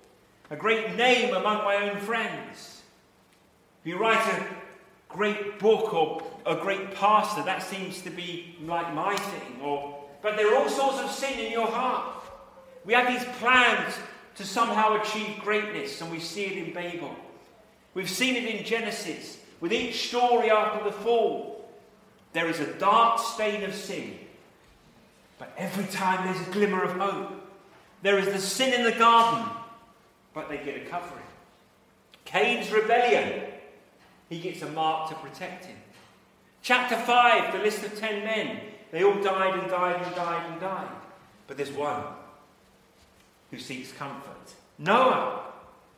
a 0.49 0.57
great 0.57 0.97
name 0.97 1.35
among 1.35 1.59
my 1.65 1.91
own 1.91 2.01
friends. 2.01 2.81
If 3.83 3.89
you 3.89 3.99
write 3.99 4.27
a 4.27 4.47
great 5.07 5.59
book 5.59 5.93
or 5.93 6.23
a 6.47 6.57
great 6.57 6.95
pastor, 6.95 7.43
that 7.43 7.63
seems 7.63 8.01
to 8.03 8.11
be 8.11 8.57
like 8.63 8.95
my 8.95 9.15
thing. 9.17 9.61
Or, 9.63 10.03
but 10.23 10.37
there 10.37 10.51
are 10.51 10.57
all 10.57 10.71
sorts 10.71 10.99
of 11.01 11.11
sin 11.11 11.39
in 11.39 11.53
your 11.53 11.67
heart. 11.67 12.25
We 12.87 12.95
have 12.95 13.07
these 13.07 13.25
plans 13.37 13.95
to 14.37 14.47
somehow 14.47 14.99
achieve 14.99 15.41
greatness, 15.41 16.01
and 16.01 16.11
we 16.11 16.19
see 16.19 16.47
it 16.47 16.67
in 16.67 16.73
Babel. 16.73 17.15
We've 17.93 18.09
seen 18.09 18.35
it 18.35 18.47
in 18.47 18.65
Genesis. 18.65 19.37
With 19.61 19.75
each 19.75 20.09
story 20.09 20.51
after 20.51 20.83
the 20.85 20.97
fall, 20.97 21.69
there 22.33 22.49
is 22.49 22.61
a 22.61 22.73
dark 22.79 23.19
stain 23.19 23.63
of 23.65 23.75
sin. 23.75 24.19
But 25.39 25.53
every 25.59 25.85
time 25.85 26.27
there's 26.27 26.49
a 26.49 26.51
glimmer 26.51 26.83
of 26.83 26.93
hope. 26.93 27.34
There 28.05 28.19
is 28.19 28.27
the 28.27 28.39
sin 28.39 28.75
in 28.75 28.85
the 28.85 28.93
garden, 28.93 29.49
but 30.35 30.51
they 30.51 30.59
get 30.59 30.77
a 30.77 30.81
covering. 30.91 31.25
Cain's 32.27 32.71
rebellion, 32.71 33.45
he 34.29 34.41
gets 34.41 34.61
a 34.61 34.69
mark 34.69 35.09
to 35.09 35.15
protect 35.15 35.65
him. 35.65 35.79
Chapter 36.61 36.97
5, 36.97 37.55
the 37.55 37.61
list 37.61 37.83
of 37.83 37.99
ten 37.99 38.23
men. 38.23 38.61
They 38.91 39.05
all 39.05 39.23
died 39.23 39.59
and 39.59 39.71
died 39.71 40.05
and 40.05 40.15
died 40.15 40.51
and 40.51 40.61
died. 40.61 40.91
But 41.47 41.57
there's 41.57 41.73
one 41.73 42.03
who 43.51 43.59
seeks 43.59 43.91
comfort 43.93 44.53
Noah. 44.79 45.41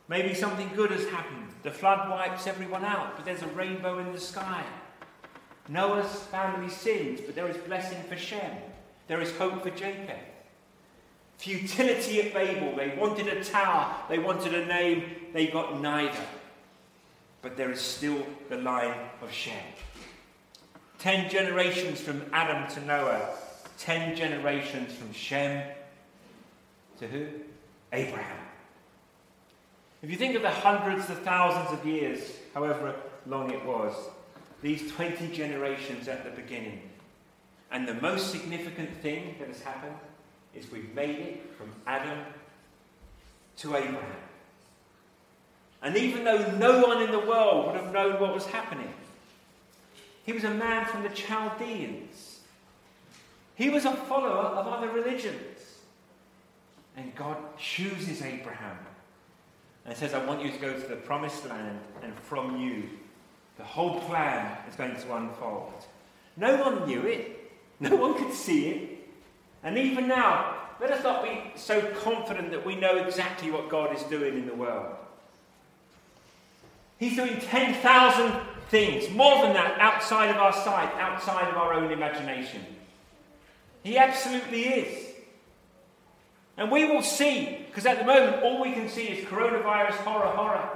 Maybe 0.07 0.33
something 0.33 0.71
good 0.77 0.93
has 0.93 1.09
happened. 1.09 1.49
The 1.65 1.73
flood 1.73 2.09
wipes 2.09 2.47
everyone 2.47 2.85
out, 2.85 3.17
but 3.17 3.25
there's 3.25 3.43
a 3.43 3.49
rainbow 3.49 3.99
in 3.99 4.13
the 4.13 4.21
sky. 4.21 4.63
Noah's 5.69 6.15
family 6.27 6.71
sins, 6.71 7.21
but 7.27 7.35
there 7.35 7.49
is 7.49 7.57
blessing 7.57 8.01
for 8.05 8.17
Shem. 8.17 8.53
There 9.09 9.21
is 9.21 9.37
hope 9.37 9.65
for 9.65 9.71
Japheth. 9.71 10.36
Futility 11.39 12.23
at 12.23 12.33
Babel. 12.33 12.75
They 12.77 12.97
wanted 12.97 13.29
a 13.29 13.45
tower, 13.45 13.95
they 14.09 14.19
wanted 14.19 14.55
a 14.55 14.67
name, 14.67 15.05
they 15.33 15.47
got 15.47 15.81
neither. 15.81 16.25
But 17.43 17.57
there 17.57 17.71
is 17.71 17.81
still 17.81 18.27
the 18.49 18.57
line 18.57 18.95
of 19.23 19.31
Shem. 19.31 19.55
Ten 20.99 21.31
generations 21.31 22.01
from 22.01 22.23
Adam 22.33 22.69
to 22.75 22.85
Noah, 22.85 23.29
ten 23.79 24.17
generations 24.17 24.95
from 24.95 25.13
Shem 25.13 25.63
to 26.99 27.07
who? 27.07 27.27
Abraham. 27.93 28.39
If 30.03 30.11
you 30.11 30.17
think 30.17 30.35
of 30.35 30.43
the 30.43 30.51
hundreds 30.51 31.09
of 31.11 31.19
thousands 31.21 31.79
of 31.79 31.87
years, 31.87 32.33
however 32.55 32.95
long 33.27 33.51
it 33.51 33.65
was, 33.65 33.95
these 34.63 34.91
20 34.93 35.29
generations 35.29 36.09
at 36.09 36.25
the 36.25 36.31
beginning, 36.31 36.81
and 37.71 37.87
the 37.87 37.95
most 37.95 38.31
significant 38.31 38.91
thing 39.03 39.37
that 39.39 39.49
has 39.49 39.63
happened 39.63 39.97
is 40.57 40.71
we've 40.71 40.95
made 40.95 41.19
it 41.19 41.55
from 41.57 41.73
Adam 41.87 42.19
to 43.59 43.77
Abraham. 43.77 44.03
And 45.83 45.97
even 45.97 46.25
though 46.25 46.53
no 46.57 46.87
one 46.87 47.03
in 47.03 47.11
the 47.11 47.19
world 47.19 47.67
would 47.67 47.77
have 47.77 47.93
known 47.93 48.21
what 48.21 48.35
was 48.35 48.47
happening, 48.47 48.93
he 50.25 50.33
was 50.33 50.45
a 50.45 50.51
man 50.51 50.87
from 50.87 51.03
the 51.03 51.11
Chaldeans. 51.11 52.41
He 53.55 53.71
was 53.71 53.85
a 53.85 53.93
follower 53.93 54.47
of 54.47 54.67
other 54.67 54.91
religions. 54.91 55.79
And 56.97 57.15
God 57.15 57.37
chooses 57.59 58.23
Abraham 58.23 58.79
and 59.85 59.97
says, 59.97 60.15
I 60.15 60.25
want 60.25 60.43
you 60.43 60.51
to 60.51 60.59
go 60.59 60.73
to 60.73 60.87
the 60.87 60.97
promised 60.97 61.49
land, 61.49 61.79
and 62.03 62.13
from 62.21 62.61
you, 62.61 62.89
the 63.57 63.65
whole 63.65 64.01
plan 64.01 64.59
is 64.69 64.75
going 64.75 64.97
to 64.97 65.15
unfold. 65.15 65.85
No 66.37 66.57
one 66.57 66.87
knew 66.87 67.03
it, 67.03 67.53
no 67.79 67.95
one 67.95 68.15
could 68.15 68.33
see 68.33 68.69
it. 68.69 68.96
And 69.63 69.79
even 69.79 70.07
now, 70.07 70.57
let 70.81 70.91
us 70.91 71.03
not 71.03 71.25
be 71.25 71.53
so 71.57 71.81
confident 72.03 72.51
that 72.51 72.65
we 72.65 72.77
know 72.77 72.97
exactly 72.97 73.51
what 73.51 73.69
God 73.69 73.95
is 73.97 74.03
doing 74.05 74.35
in 74.35 74.47
the 74.47 74.55
world. 74.55 74.95
He's 76.99 77.17
doing 77.17 77.41
10,000 77.41 78.33
things, 78.69 79.11
more 79.11 79.43
than 79.43 79.55
that, 79.55 79.79
outside 79.81 80.31
of 80.31 80.37
our 80.37 80.53
sight, 80.53 80.93
outside 80.99 81.49
of 81.49 81.57
our 81.57 81.75
own 81.75 81.93
imagination. 81.93 82.65
He 83.83 83.99
absolutely 83.99 84.65
is. 84.65 85.07
And 86.57 86.71
we 86.71 86.87
will 86.87 87.03
see, 87.03 87.67
because 87.67 87.87
at 87.87 87.99
the 87.99 88.05
moment 88.05 88.43
all 88.43 88.63
we 88.63 88.73
can 88.73 88.89
see 88.89 89.09
is 89.09 89.27
coronavirus 89.27 89.97
horror, 89.97 90.29
horror. 90.29 90.69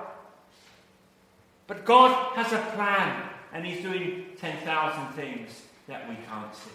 But 1.66 1.84
God 1.84 2.36
has 2.36 2.52
a 2.52 2.58
plan, 2.76 3.28
and 3.52 3.64
He's 3.64 3.82
doing 3.82 4.26
10,000 4.38 5.12
things 5.14 5.62
that 5.88 6.08
we 6.08 6.16
can't 6.28 6.54
see 6.54 6.70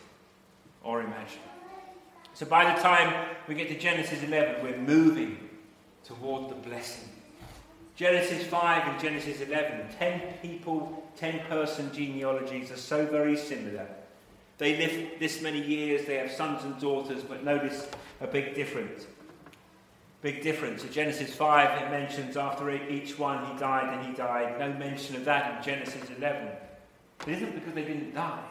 or 0.83 1.01
imagine. 1.01 1.39
So 2.35 2.45
by 2.45 2.73
the 2.75 2.81
time 2.81 3.27
we 3.47 3.55
get 3.55 3.69
to 3.69 3.79
Genesis 3.79 4.21
11, 4.21 4.61
we're 4.61 4.77
moving 4.77 5.37
toward 6.03 6.49
the 6.49 6.55
blessing. 6.55 7.07
Genesis 7.95 8.45
5 8.47 8.87
and 8.89 9.01
Genesis 9.01 9.39
11, 9.39 9.95
10 9.97 10.33
people, 10.41 11.09
10 11.15 11.39
person 11.47 11.93
genealogies 11.93 12.71
are 12.71 12.77
so 12.77 13.05
very 13.05 13.37
similar. 13.37 13.87
They 14.57 14.75
live 14.75 15.17
this 15.17 15.41
many 15.41 15.61
years, 15.61 16.05
they 16.05 16.15
have 16.15 16.29
sons 16.29 16.65
and 16.65 16.77
daughters, 16.77 17.23
but 17.23 17.45
notice 17.45 17.87
a 18.19 18.27
big 18.27 18.53
difference. 18.53 19.05
Big 20.21 20.43
difference. 20.43 20.83
In 20.83 20.91
Genesis 20.91 21.33
5, 21.33 21.83
it 21.83 21.89
mentions 21.89 22.35
after 22.35 22.69
each 22.69 23.17
one 23.17 23.45
he 23.49 23.57
died 23.57 23.97
and 23.97 24.05
he 24.05 24.13
died. 24.13 24.59
No 24.59 24.73
mention 24.73 25.15
of 25.15 25.23
that 25.23 25.55
in 25.55 25.63
Genesis 25.63 26.09
11. 26.17 26.49
It 27.27 27.29
isn't 27.29 27.55
because 27.55 27.73
they 27.73 27.85
didn't 27.85 28.13
die, 28.13 28.43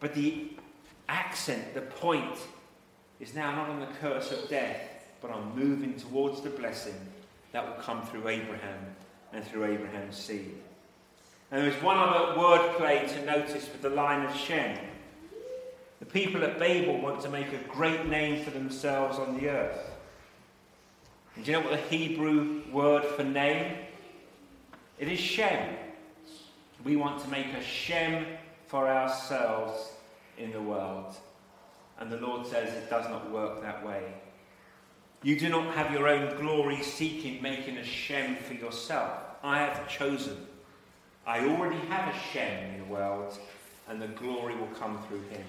but 0.00 0.14
the 0.14 0.52
accent, 1.10 1.74
the 1.74 1.82
point, 1.82 2.38
is 3.20 3.34
now 3.34 3.54
not 3.54 3.68
on 3.68 3.80
the 3.80 3.86
curse 4.00 4.32
of 4.32 4.48
death, 4.48 4.80
but 5.20 5.30
on 5.30 5.54
moving 5.54 5.94
towards 5.94 6.40
the 6.40 6.50
blessing 6.50 6.94
that 7.52 7.66
will 7.66 7.82
come 7.82 8.02
through 8.06 8.28
Abraham 8.28 8.78
and 9.32 9.44
through 9.44 9.64
Abraham's 9.64 10.16
seed. 10.16 10.56
And 11.50 11.62
there's 11.62 11.82
one 11.82 11.98
other 11.98 12.38
word 12.38 12.76
play 12.76 13.06
to 13.06 13.24
notice 13.26 13.68
with 13.70 13.82
the 13.82 13.90
line 13.90 14.24
of 14.24 14.34
Shem. 14.34 14.78
The 15.98 16.06
people 16.06 16.42
at 16.44 16.58
Babel 16.58 17.00
want 17.00 17.20
to 17.22 17.28
make 17.28 17.52
a 17.52 17.68
great 17.68 18.06
name 18.06 18.42
for 18.44 18.50
themselves 18.50 19.18
on 19.18 19.38
the 19.38 19.50
earth. 19.50 19.90
And 21.36 21.44
do 21.44 21.50
you 21.50 21.58
know 21.58 21.64
what 21.64 21.72
the 21.72 21.96
Hebrew 21.96 22.62
word 22.72 23.04
for 23.04 23.24
name? 23.24 23.76
It 24.98 25.08
is 25.08 25.18
Shem. 25.18 25.76
We 26.84 26.96
want 26.96 27.22
to 27.22 27.28
make 27.28 27.52
a 27.52 27.62
Shem 27.62 28.24
for 28.68 28.88
ourselves 28.88 29.92
in 30.38 30.52
the 30.52 30.62
world. 30.62 31.14
And 32.00 32.10
the 32.10 32.16
Lord 32.16 32.46
says 32.46 32.72
it 32.74 32.90
does 32.90 33.08
not 33.08 33.30
work 33.30 33.62
that 33.62 33.86
way. 33.86 34.02
You 35.22 35.38
do 35.38 35.50
not 35.50 35.74
have 35.74 35.92
your 35.92 36.08
own 36.08 36.34
glory 36.38 36.82
seeking, 36.82 37.42
making 37.42 37.76
a 37.76 37.84
Shem 37.84 38.36
for 38.36 38.54
yourself. 38.54 39.12
I 39.42 39.58
have 39.58 39.86
chosen. 39.86 40.46
I 41.26 41.40
already 41.46 41.78
have 41.88 42.14
a 42.14 42.18
Shem 42.32 42.74
in 42.74 42.78
the 42.80 42.86
world, 42.86 43.38
and 43.86 44.00
the 44.00 44.08
glory 44.08 44.56
will 44.56 44.74
come 44.78 45.02
through 45.06 45.22
him. 45.28 45.44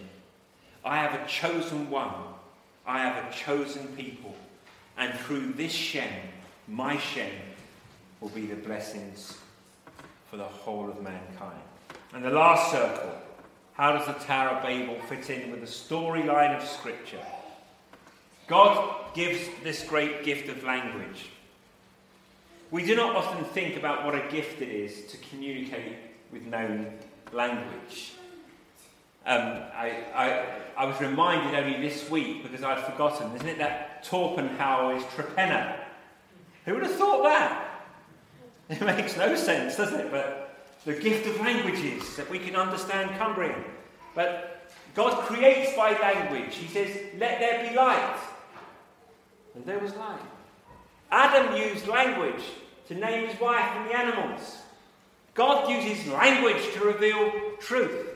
I 0.83 0.97
have 0.97 1.13
a 1.13 1.25
chosen 1.25 1.89
one. 1.89 2.13
I 2.85 2.99
have 2.99 3.31
a 3.31 3.33
chosen 3.33 3.87
people. 3.95 4.35
And 4.97 5.17
through 5.19 5.53
this 5.53 5.71
Shem, 5.71 6.11
my 6.67 6.97
Shem, 6.97 7.31
will 8.19 8.29
be 8.29 8.45
the 8.45 8.55
blessings 8.55 9.37
for 10.29 10.37
the 10.37 10.43
whole 10.43 10.89
of 10.89 11.01
mankind. 11.01 11.61
And 12.13 12.25
the 12.25 12.29
last 12.29 12.71
circle 12.71 13.13
how 13.81 13.93
does 13.93 14.05
the 14.05 14.13
Tower 14.13 14.49
of 14.49 14.61
Babel 14.61 14.93
fit 15.09 15.27
in 15.31 15.49
with 15.49 15.61
the 15.61 15.65
storyline 15.65 16.55
of 16.55 16.63
Scripture? 16.63 17.25
God 18.45 19.11
gives 19.15 19.39
this 19.63 19.83
great 19.83 20.23
gift 20.23 20.49
of 20.49 20.63
language. 20.63 21.29
We 22.69 22.85
do 22.85 22.95
not 22.95 23.15
often 23.15 23.43
think 23.43 23.77
about 23.77 24.05
what 24.05 24.13
a 24.13 24.29
gift 24.29 24.61
it 24.61 24.69
is 24.69 25.11
to 25.11 25.17
communicate 25.17 25.97
with 26.31 26.45
known 26.45 26.93
language. 27.31 28.13
Um, 29.25 29.63
I, 29.73 30.03
I, 30.13 30.45
I, 30.77 30.85
was 30.85 31.01
reminded 31.01 31.55
only 31.55 31.81
this 31.81 32.07
week 32.07 32.43
because 32.43 32.63
I'd 32.63 32.85
forgotten, 32.85 33.35
isn't 33.35 33.47
it 33.47 33.57
that 33.57 34.05
Torpenhow 34.05 34.95
is 34.95 35.03
Trepenna? 35.05 35.79
Who 36.65 36.75
would 36.75 36.83
have 36.83 36.95
thought 36.95 37.23
that? 37.23 37.67
It 38.69 38.81
makes 38.81 39.17
no 39.17 39.35
sense, 39.35 39.75
does 39.75 39.91
it? 39.91 40.11
But 40.11 40.40
the 40.85 40.93
gift 40.93 41.27
of 41.27 41.39
languages, 41.39 42.15
that 42.15 42.29
we 42.29 42.39
can 42.39 42.55
understand 42.55 43.11
Cumbrian. 43.17 43.63
But 44.15 44.71
God 44.95 45.25
creates 45.25 45.75
by 45.75 45.91
language. 45.99 46.55
He 46.55 46.67
says, 46.67 46.89
Let 47.17 47.39
there 47.39 47.69
be 47.69 47.75
light. 47.75 48.17
And 49.55 49.65
there 49.65 49.79
was 49.79 49.93
light. 49.95 50.19
Adam 51.11 51.55
used 51.55 51.87
language 51.87 52.43
to 52.87 52.95
name 52.95 53.27
his 53.27 53.39
wife 53.39 53.69
and 53.75 53.89
the 53.89 53.97
animals. 53.97 54.57
God 55.33 55.69
uses 55.69 56.07
language 56.07 56.73
to 56.73 56.81
reveal 56.81 57.31
truth. 57.59 58.07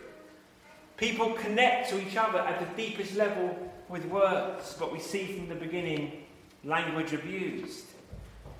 People 0.97 1.33
connect 1.33 1.89
to 1.89 2.01
each 2.01 2.17
other 2.17 2.39
at 2.39 2.59
the 2.59 2.81
deepest 2.81 3.15
level 3.15 3.57
with 3.89 4.05
words, 4.05 4.75
but 4.79 4.91
we 4.91 4.99
see 4.99 5.37
from 5.37 5.49
the 5.49 5.55
beginning 5.55 6.23
language 6.63 7.13
abused. 7.13 7.85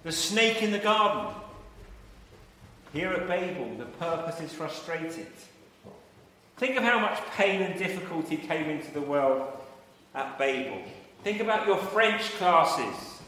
The 0.04 0.12
snake 0.12 0.62
in 0.62 0.72
the 0.72 0.80
garden. 0.80 1.34
Here 2.96 3.12
at 3.12 3.28
Babel, 3.28 3.76
the 3.78 3.84
purpose 3.84 4.40
is 4.40 4.54
frustrated. 4.54 5.28
Think 6.56 6.78
of 6.78 6.84
how 6.84 6.98
much 6.98 7.20
pain 7.36 7.62
and 7.62 7.78
difficulty 7.78 8.38
came 8.38 8.70
into 8.70 8.90
the 8.94 9.02
world 9.02 9.52
at 10.14 10.40
Babel. 10.40 10.82
Think 11.22 11.42
about 11.42 11.68
your 11.68 11.76
French 11.76 12.22
classes, 12.38 13.20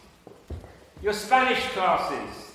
your 1.03 1.11
Spanish 1.11 1.59
classes, 1.73 2.53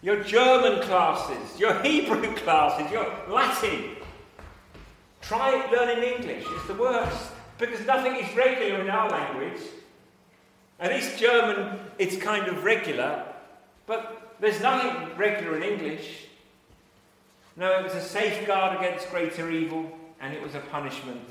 your 0.00 0.24
German 0.24 0.80
classes, 0.80 1.60
your 1.60 1.74
Hebrew 1.82 2.34
classes, 2.44 2.90
your 2.90 3.04
Latin. 3.28 3.96
Try 5.20 5.70
learning 5.70 6.02
English, 6.02 6.46
it's 6.48 6.66
the 6.66 6.76
worst 6.76 7.30
because 7.58 7.86
nothing 7.86 8.14
is 8.14 8.34
regular 8.34 8.80
in 8.80 8.88
our 8.88 9.10
language. 9.10 9.60
At 10.80 10.92
least 10.92 11.18
German, 11.18 11.78
it's 11.98 12.16
kind 12.16 12.48
of 12.48 12.64
regular, 12.64 13.26
but 13.86 14.19
there's 14.40 14.60
nothing 14.60 15.16
regular 15.16 15.56
in 15.56 15.62
English. 15.62 16.26
No, 17.56 17.78
it 17.78 17.84
was 17.84 17.94
a 17.94 18.00
safeguard 18.00 18.78
against 18.78 19.10
greater 19.10 19.50
evil, 19.50 19.90
and 20.20 20.32
it 20.32 20.42
was 20.42 20.54
a 20.54 20.60
punishment. 20.60 21.28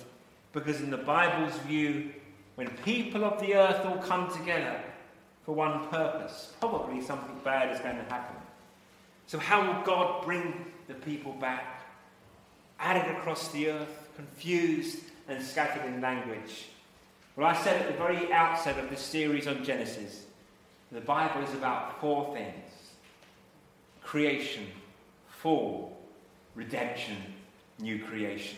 Because 0.54 0.82
in 0.82 0.92
the 0.92 0.98
Bible's 0.98 1.58
view, 1.60 2.12
when 2.56 2.70
people 2.84 3.24
of 3.24 3.40
the 3.40 3.56
earth 3.56 3.86
all 3.86 3.98
come 3.98 4.32
together 4.32 4.80
for 5.44 5.56
one 5.56 5.88
purpose, 5.88 6.54
probably 6.60 7.02
something 7.02 7.40
bad 7.44 7.74
is 7.74 7.82
going 7.82 7.98
to 7.98 8.04
happen. 8.04 8.36
So, 9.28 9.40
how 9.40 9.66
will 9.66 9.84
God 9.84 10.24
bring 10.24 10.66
the 10.88 10.96
people 10.96 11.34
back? 11.34 11.84
Added 12.80 13.16
across 13.18 13.52
the 13.52 13.70
earth, 13.70 14.10
confused 14.16 15.00
and 15.28 15.44
scattered 15.44 15.86
in 15.86 16.02
language. 16.02 16.68
Well, 17.36 17.48
I 17.48 17.56
said 17.56 17.82
at 17.82 17.88
the 17.88 17.98
very 17.98 18.32
outset 18.34 18.78
of 18.78 18.90
this 18.90 19.02
series 19.02 19.48
on 19.48 19.64
Genesis, 19.64 20.26
the 20.92 21.02
Bible 21.02 21.42
is 21.44 21.54
about 21.54 22.02
four 22.02 22.36
things 22.36 22.79
creation, 24.10 24.66
fall, 25.28 25.96
redemption, 26.56 27.16
new 27.78 28.04
creation. 28.04 28.58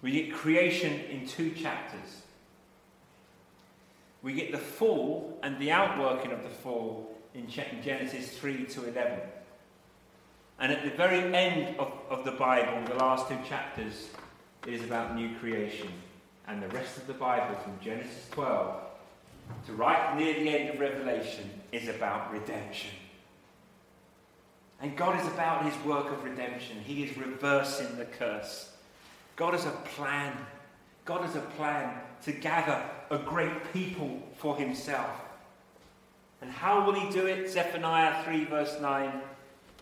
We 0.00 0.12
get 0.12 0.32
creation 0.32 0.98
in 1.10 1.26
two 1.26 1.50
chapters. 1.50 2.22
We 4.22 4.32
get 4.32 4.52
the 4.52 4.58
fall 4.58 5.38
and 5.42 5.58
the 5.58 5.72
outworking 5.72 6.32
of 6.32 6.42
the 6.42 6.48
fall 6.48 7.14
in 7.34 7.50
Genesis 7.50 8.30
3 8.38 8.64
to 8.64 8.88
11. 8.88 9.18
And 10.58 10.72
at 10.72 10.84
the 10.84 10.96
very 10.96 11.36
end 11.36 11.78
of, 11.78 11.92
of 12.08 12.24
the 12.24 12.32
Bible, 12.32 12.82
the 12.88 12.94
last 12.94 13.28
two 13.28 13.38
chapters, 13.46 14.08
it 14.66 14.72
is 14.72 14.82
about 14.82 15.14
new 15.14 15.36
creation. 15.38 15.90
And 16.48 16.62
the 16.62 16.68
rest 16.68 16.96
of 16.96 17.06
the 17.06 17.12
Bible, 17.12 17.56
from 17.56 17.78
Genesis 17.84 18.26
12 18.30 18.80
to 19.66 19.72
right 19.74 20.16
near 20.16 20.32
the 20.32 20.48
end 20.48 20.70
of 20.70 20.80
Revelation, 20.80 21.50
is 21.72 21.88
about 21.88 22.32
redemption. 22.32 22.92
And 24.80 24.96
God 24.96 25.18
is 25.20 25.26
about 25.28 25.64
his 25.64 25.84
work 25.84 26.12
of 26.12 26.22
redemption. 26.22 26.76
He 26.84 27.04
is 27.04 27.16
reversing 27.16 27.96
the 27.96 28.04
curse. 28.04 28.70
God 29.36 29.54
has 29.54 29.64
a 29.64 29.70
plan. 29.70 30.36
God 31.04 31.22
has 31.22 31.36
a 31.36 31.40
plan 31.40 31.94
to 32.24 32.32
gather 32.32 32.82
a 33.10 33.18
great 33.18 33.72
people 33.72 34.22
for 34.36 34.56
himself. 34.56 35.10
And 36.42 36.50
how 36.50 36.84
will 36.84 36.94
he 36.94 37.10
do 37.10 37.26
it? 37.26 37.48
Zephaniah 37.48 38.22
3, 38.24 38.44
verse 38.44 38.76
9. 38.80 39.20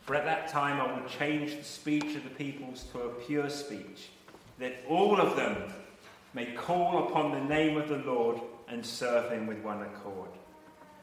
For 0.03 0.14
at 0.14 0.24
that 0.26 0.49
time 0.49 0.80
I 0.80 0.92
will 0.92 1.09
change 1.09 1.57
the 1.57 1.64
speech 1.64 2.14
of 2.14 2.24
the 2.24 2.30
peoples 2.30 2.84
to 2.92 3.01
a 3.01 3.09
pure 3.09 3.49
speech, 3.49 4.11
that 4.59 4.76
all 4.88 5.20
of 5.20 5.34
them 5.34 5.57
may 6.34 6.47
call 6.53 7.09
upon 7.09 7.32
the 7.32 7.40
name 7.40 7.76
of 7.76 7.88
the 7.88 7.99
Lord 7.99 8.38
and 8.68 8.84
serve 8.84 9.32
him 9.32 9.47
with 9.47 9.59
one 9.59 9.82
accord. 9.82 10.28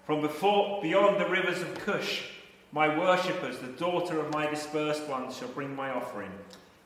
From 0.06 0.22
before, 0.22 0.82
beyond 0.82 1.20
the 1.20 1.28
rivers 1.28 1.62
of 1.62 1.74
Cush, 1.80 2.24
my 2.72 2.98
worshippers, 2.98 3.60
the 3.60 3.68
daughter 3.68 4.20
of 4.20 4.32
my 4.32 4.50
dispersed 4.50 5.08
ones, 5.08 5.38
shall 5.38 5.50
bring 5.50 5.76
my 5.76 5.92
offering. 5.92 6.32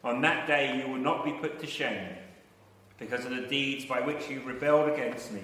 On 0.03 0.21
that 0.21 0.47
day 0.47 0.77
you 0.77 0.91
will 0.91 0.99
not 0.99 1.25
be 1.25 1.31
put 1.33 1.59
to 1.59 1.67
shame 1.67 2.09
because 2.97 3.25
of 3.25 3.31
the 3.31 3.47
deeds 3.47 3.85
by 3.85 4.01
which 4.01 4.29
you 4.29 4.41
rebelled 4.43 4.89
against 4.89 5.31
me. 5.31 5.41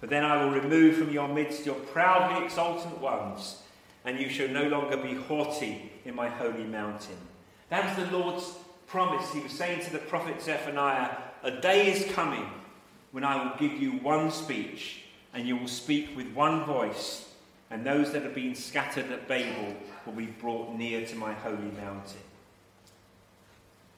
For 0.00 0.06
then 0.06 0.24
I 0.24 0.42
will 0.42 0.50
remove 0.50 0.96
from 0.96 1.12
your 1.12 1.28
midst 1.28 1.66
your 1.66 1.74
proudly 1.76 2.44
exultant 2.44 2.98
ones, 2.98 3.62
and 4.04 4.18
you 4.18 4.28
shall 4.28 4.48
no 4.48 4.66
longer 4.66 4.96
be 4.96 5.14
haughty 5.14 5.92
in 6.04 6.14
my 6.14 6.28
holy 6.28 6.64
mountain. 6.64 7.16
That 7.68 7.84
was 7.84 8.08
the 8.08 8.16
Lord's 8.16 8.54
promise. 8.86 9.32
He 9.32 9.40
was 9.40 9.52
saying 9.52 9.84
to 9.84 9.92
the 9.92 9.98
prophet 9.98 10.42
Zephaniah, 10.42 11.10
A 11.42 11.50
day 11.50 11.92
is 11.92 12.10
coming 12.12 12.46
when 13.12 13.24
I 13.24 13.44
will 13.44 13.56
give 13.58 13.80
you 13.80 13.92
one 13.92 14.30
speech, 14.30 15.02
and 15.34 15.46
you 15.46 15.56
will 15.56 15.68
speak 15.68 16.16
with 16.16 16.32
one 16.32 16.64
voice, 16.64 17.29
and 17.70 17.86
those 17.86 18.12
that 18.12 18.22
have 18.22 18.34
been 18.34 18.54
scattered 18.54 19.10
at 19.12 19.28
Babel 19.28 19.74
will 20.04 20.12
be 20.12 20.26
brought 20.26 20.76
near 20.76 21.06
to 21.06 21.16
my 21.16 21.32
holy 21.32 21.70
mountain. 21.76 22.20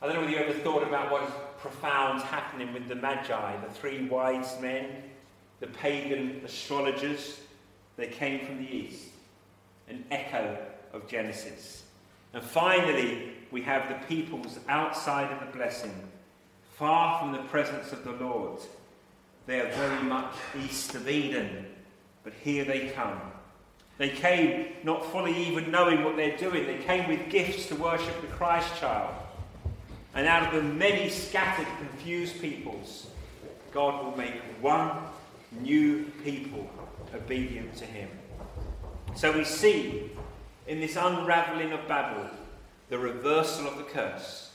I 0.00 0.06
don't 0.06 0.16
know 0.16 0.20
whether 0.22 0.32
you 0.32 0.38
ever 0.38 0.58
thought 0.58 0.82
about 0.82 1.10
what 1.10 1.22
is 1.22 1.30
profound 1.58 2.22
happening 2.22 2.72
with 2.74 2.88
the 2.88 2.96
Magi, 2.96 3.56
the 3.56 3.72
three 3.72 4.06
wise 4.06 4.60
men, 4.60 4.86
the 5.60 5.68
pagan 5.68 6.42
astrologers. 6.44 7.38
They 7.96 8.08
came 8.08 8.44
from 8.44 8.58
the 8.58 8.70
east, 8.70 9.08
an 9.88 10.04
echo 10.10 10.58
of 10.92 11.06
Genesis. 11.06 11.84
And 12.34 12.42
finally, 12.42 13.32
we 13.50 13.62
have 13.62 13.88
the 13.88 14.06
peoples 14.06 14.58
outside 14.68 15.30
of 15.30 15.40
the 15.40 15.56
blessing, 15.56 15.94
far 16.74 17.20
from 17.20 17.32
the 17.32 17.42
presence 17.48 17.92
of 17.92 18.02
the 18.04 18.12
Lord. 18.12 18.60
They 19.46 19.60
are 19.60 19.70
very 19.70 20.02
much 20.02 20.34
east 20.64 20.94
of 20.94 21.08
Eden, 21.08 21.66
but 22.24 22.32
here 22.42 22.64
they 22.64 22.88
come. 22.88 23.20
They 24.02 24.08
came 24.08 24.66
not 24.82 25.12
fully 25.12 25.46
even 25.46 25.70
knowing 25.70 26.02
what 26.02 26.16
they're 26.16 26.36
doing. 26.36 26.66
They 26.66 26.78
came 26.78 27.08
with 27.08 27.30
gifts 27.30 27.66
to 27.66 27.76
worship 27.76 28.20
the 28.20 28.26
Christ 28.26 28.76
child. 28.80 29.14
And 30.16 30.26
out 30.26 30.52
of 30.52 30.60
the 30.60 30.68
many 30.68 31.08
scattered, 31.08 31.68
confused 31.78 32.40
peoples, 32.40 33.06
God 33.72 34.04
will 34.04 34.16
make 34.16 34.34
one 34.60 34.90
new 35.60 36.02
people 36.24 36.68
obedient 37.14 37.76
to 37.76 37.84
him. 37.84 38.08
So 39.14 39.30
we 39.30 39.44
see 39.44 40.10
in 40.66 40.80
this 40.80 40.96
unraveling 40.96 41.70
of 41.70 41.86
Babel 41.86 42.28
the 42.88 42.98
reversal 42.98 43.68
of 43.68 43.76
the 43.76 43.84
curse. 43.84 44.50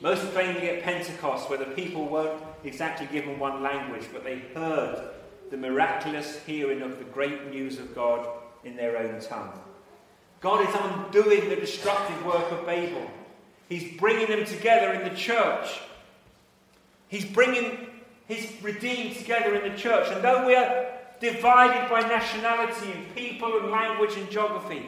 Most 0.00 0.24
plainly 0.32 0.70
at 0.70 0.84
Pentecost, 0.84 1.50
where 1.50 1.58
the 1.58 1.66
people 1.66 2.08
weren't 2.08 2.42
exactly 2.64 3.08
given 3.12 3.38
one 3.38 3.62
language, 3.62 4.06
but 4.10 4.24
they 4.24 4.38
heard 4.54 5.10
the 5.50 5.58
miraculous 5.58 6.42
hearing 6.46 6.80
of 6.80 6.96
the 6.96 7.04
great 7.04 7.50
news 7.50 7.78
of 7.78 7.94
God 7.94 8.26
in 8.64 8.76
their 8.76 8.96
own 8.98 9.20
tongue. 9.20 9.52
God 10.40 10.68
is 10.68 10.74
undoing 10.74 11.48
the 11.48 11.56
destructive 11.56 12.24
work 12.24 12.50
of 12.50 12.64
Babel. 12.64 13.10
He's 13.68 13.96
bringing 13.98 14.26
them 14.26 14.44
together 14.44 14.92
in 14.92 15.08
the 15.08 15.16
church. 15.16 15.80
He's 17.08 17.24
bringing 17.24 17.88
his 18.26 18.50
redeemed 18.62 19.16
together 19.16 19.54
in 19.54 19.70
the 19.70 19.78
church. 19.78 20.08
And 20.10 20.22
though 20.24 20.46
we 20.46 20.54
are 20.54 20.86
divided 21.20 21.90
by 21.90 22.00
nationality 22.00 22.92
and 22.92 23.14
people 23.14 23.58
and 23.58 23.70
language 23.70 24.16
and 24.16 24.30
geography, 24.30 24.86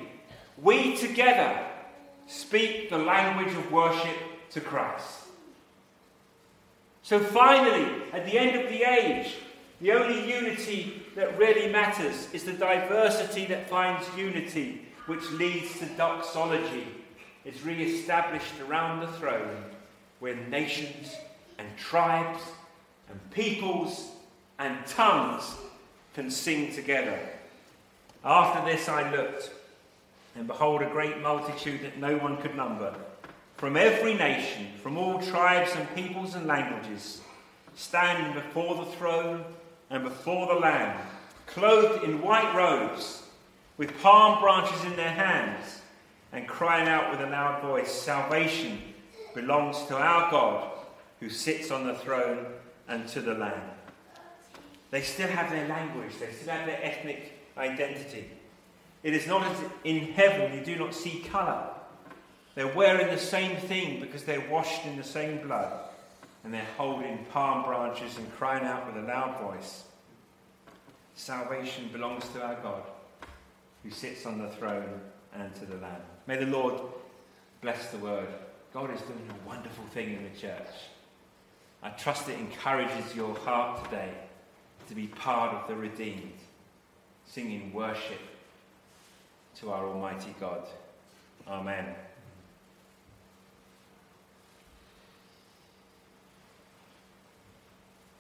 we 0.61 0.97
together 0.97 1.65
speak 2.27 2.89
the 2.89 2.99
language 2.99 3.55
of 3.55 3.71
worship 3.71 4.17
to 4.51 4.61
Christ. 4.61 5.19
So 7.03 7.19
finally, 7.19 7.91
at 8.13 8.25
the 8.25 8.39
end 8.39 8.61
of 8.61 8.69
the 8.69 8.85
age, 8.85 9.35
the 9.83 9.91
only 9.91 10.33
unity 10.33 11.03
that 11.17 11.37
really 11.37 11.71
matters 11.71 12.29
is 12.33 12.45
the 12.45 12.53
diversity 12.53 13.47
that 13.47 13.69
finds 13.69 14.07
unity, 14.17 14.87
which 15.07 15.29
leads 15.33 15.77
to 15.81 15.87
doxology 15.97 16.87
is 17.45 17.65
re 17.65 17.83
established 17.83 18.61
around 18.61 19.01
the 19.01 19.09
throne 19.09 19.57
where 20.21 20.37
nations 20.37 21.17
and 21.59 21.67
tribes 21.77 22.41
and 23.11 23.19
peoples 23.33 24.13
and 24.61 24.87
tongues 24.87 25.53
can 26.15 26.31
sing 26.31 26.73
together. 26.73 27.19
After 28.25 28.65
this 28.65 28.89
I 28.89 29.11
looked, 29.11 29.51
and 30.37 30.47
behold, 30.47 30.83
a 30.83 30.91
great 30.91 31.21
multitude 31.21 31.83
that 31.83 31.99
no 31.99 32.17
one 32.19 32.37
could 32.37 32.55
number, 32.55 32.95
from 33.57 33.77
every 33.77 34.15
nation, 34.15 34.69
from 34.81 34.97
all 34.97 35.21
tribes 35.21 35.73
and 35.75 35.93
peoples 35.97 36.37
and 36.37 36.47
languages, 36.47 37.21
standing 37.75 38.33
before 38.33 38.77
the 38.77 38.91
throne 38.93 39.45
and 39.93 40.03
before 40.03 40.47
the 40.47 40.59
Lamb, 40.59 40.99
clothed 41.47 42.03
in 42.03 42.23
white 42.23 42.55
robes, 42.55 43.25
with 43.77 44.01
palm 44.01 44.41
branches 44.41 44.83
in 44.85 44.97
their 44.97 45.11
hands 45.11 45.83
and 46.33 46.49
crying 46.49 46.89
out 46.89 47.11
with 47.11 47.21
a 47.21 47.31
loud 47.31 47.61
voice, 47.61 47.93
Salvation 47.93 48.79
belongs 49.35 49.85
to 49.87 49.97
our 49.97 50.31
God 50.31 50.71
who 51.21 51.29
sits 51.29 51.71
on 51.71 51.87
the 51.87 51.95
throne 51.95 52.47
and 52.89 53.07
to 53.09 53.21
the 53.21 53.35
Lamb. 53.35 53.61
They 54.91 55.03
still 55.03 55.29
have 55.29 55.51
their 55.51 55.69
language, 55.69 56.13
they 56.19 56.33
still 56.33 56.55
have 56.55 56.67
their 56.67 56.83
ethnic 56.83 57.39
identity. 57.59 58.31
It 59.03 59.13
is 59.13 59.27
not 59.27 59.43
as 59.43 59.59
in 59.85 60.13
heaven 60.13 60.55
you 60.59 60.65
do 60.65 60.79
not 60.79 60.95
see 60.95 61.21
colour. 61.31 61.69
They're 62.55 62.75
wearing 62.75 63.09
the 63.09 63.19
same 63.19 63.57
thing 63.57 64.01
because 64.01 64.25
they're 64.25 64.49
washed 64.49 64.87
in 64.87 64.97
the 64.97 65.05
same 65.05 65.47
blood 65.47 65.81
and 66.45 66.53
they're 66.53 66.67
holding 66.77 67.25
palm 67.27 67.65
branches 67.65 68.19
and 68.19 68.33
crying 68.37 68.65
out 68.65 68.87
with 68.87 69.03
a 69.03 69.07
loud 69.07 69.41
voice. 69.41 69.85
Salvation 71.15 71.89
belongs 71.93 72.29
to 72.31 72.43
our 72.43 72.57
God 72.57 72.83
who 73.83 73.91
sits 73.91 74.27
on 74.27 74.39
the 74.39 74.49
throne 74.49 75.01
and 75.35 75.55
to 75.57 75.67
the 75.67 75.77
Lamb. 75.77 76.01
May 76.27 76.37
the 76.37 76.47
Lord 76.47 76.81
bless 77.61 77.91
the 77.91 77.99
word. 77.99 78.29
God 78.73 78.93
is 78.95 79.01
doing 79.03 79.29
a 79.31 79.49
wonderful 79.49 79.85
thing 79.93 80.15
in 80.15 80.23
the 80.25 80.39
church. 80.39 80.69
I 81.83 81.91
trust 81.91 82.29
it 82.29 82.39
encourages 82.39 83.15
your 83.15 83.35
heart 83.39 83.85
today 83.85 84.13
to 84.89 84.95
be 84.95 85.09
part 85.09 85.55
of 85.55 85.69
the 85.69 85.75
redeemed, 85.75 86.33
singing 87.27 87.73
worship 87.73 88.21
to 89.57 89.71
our 89.71 89.87
Almighty 89.87 90.35
God. 90.41 90.63
Amen. 91.47 91.87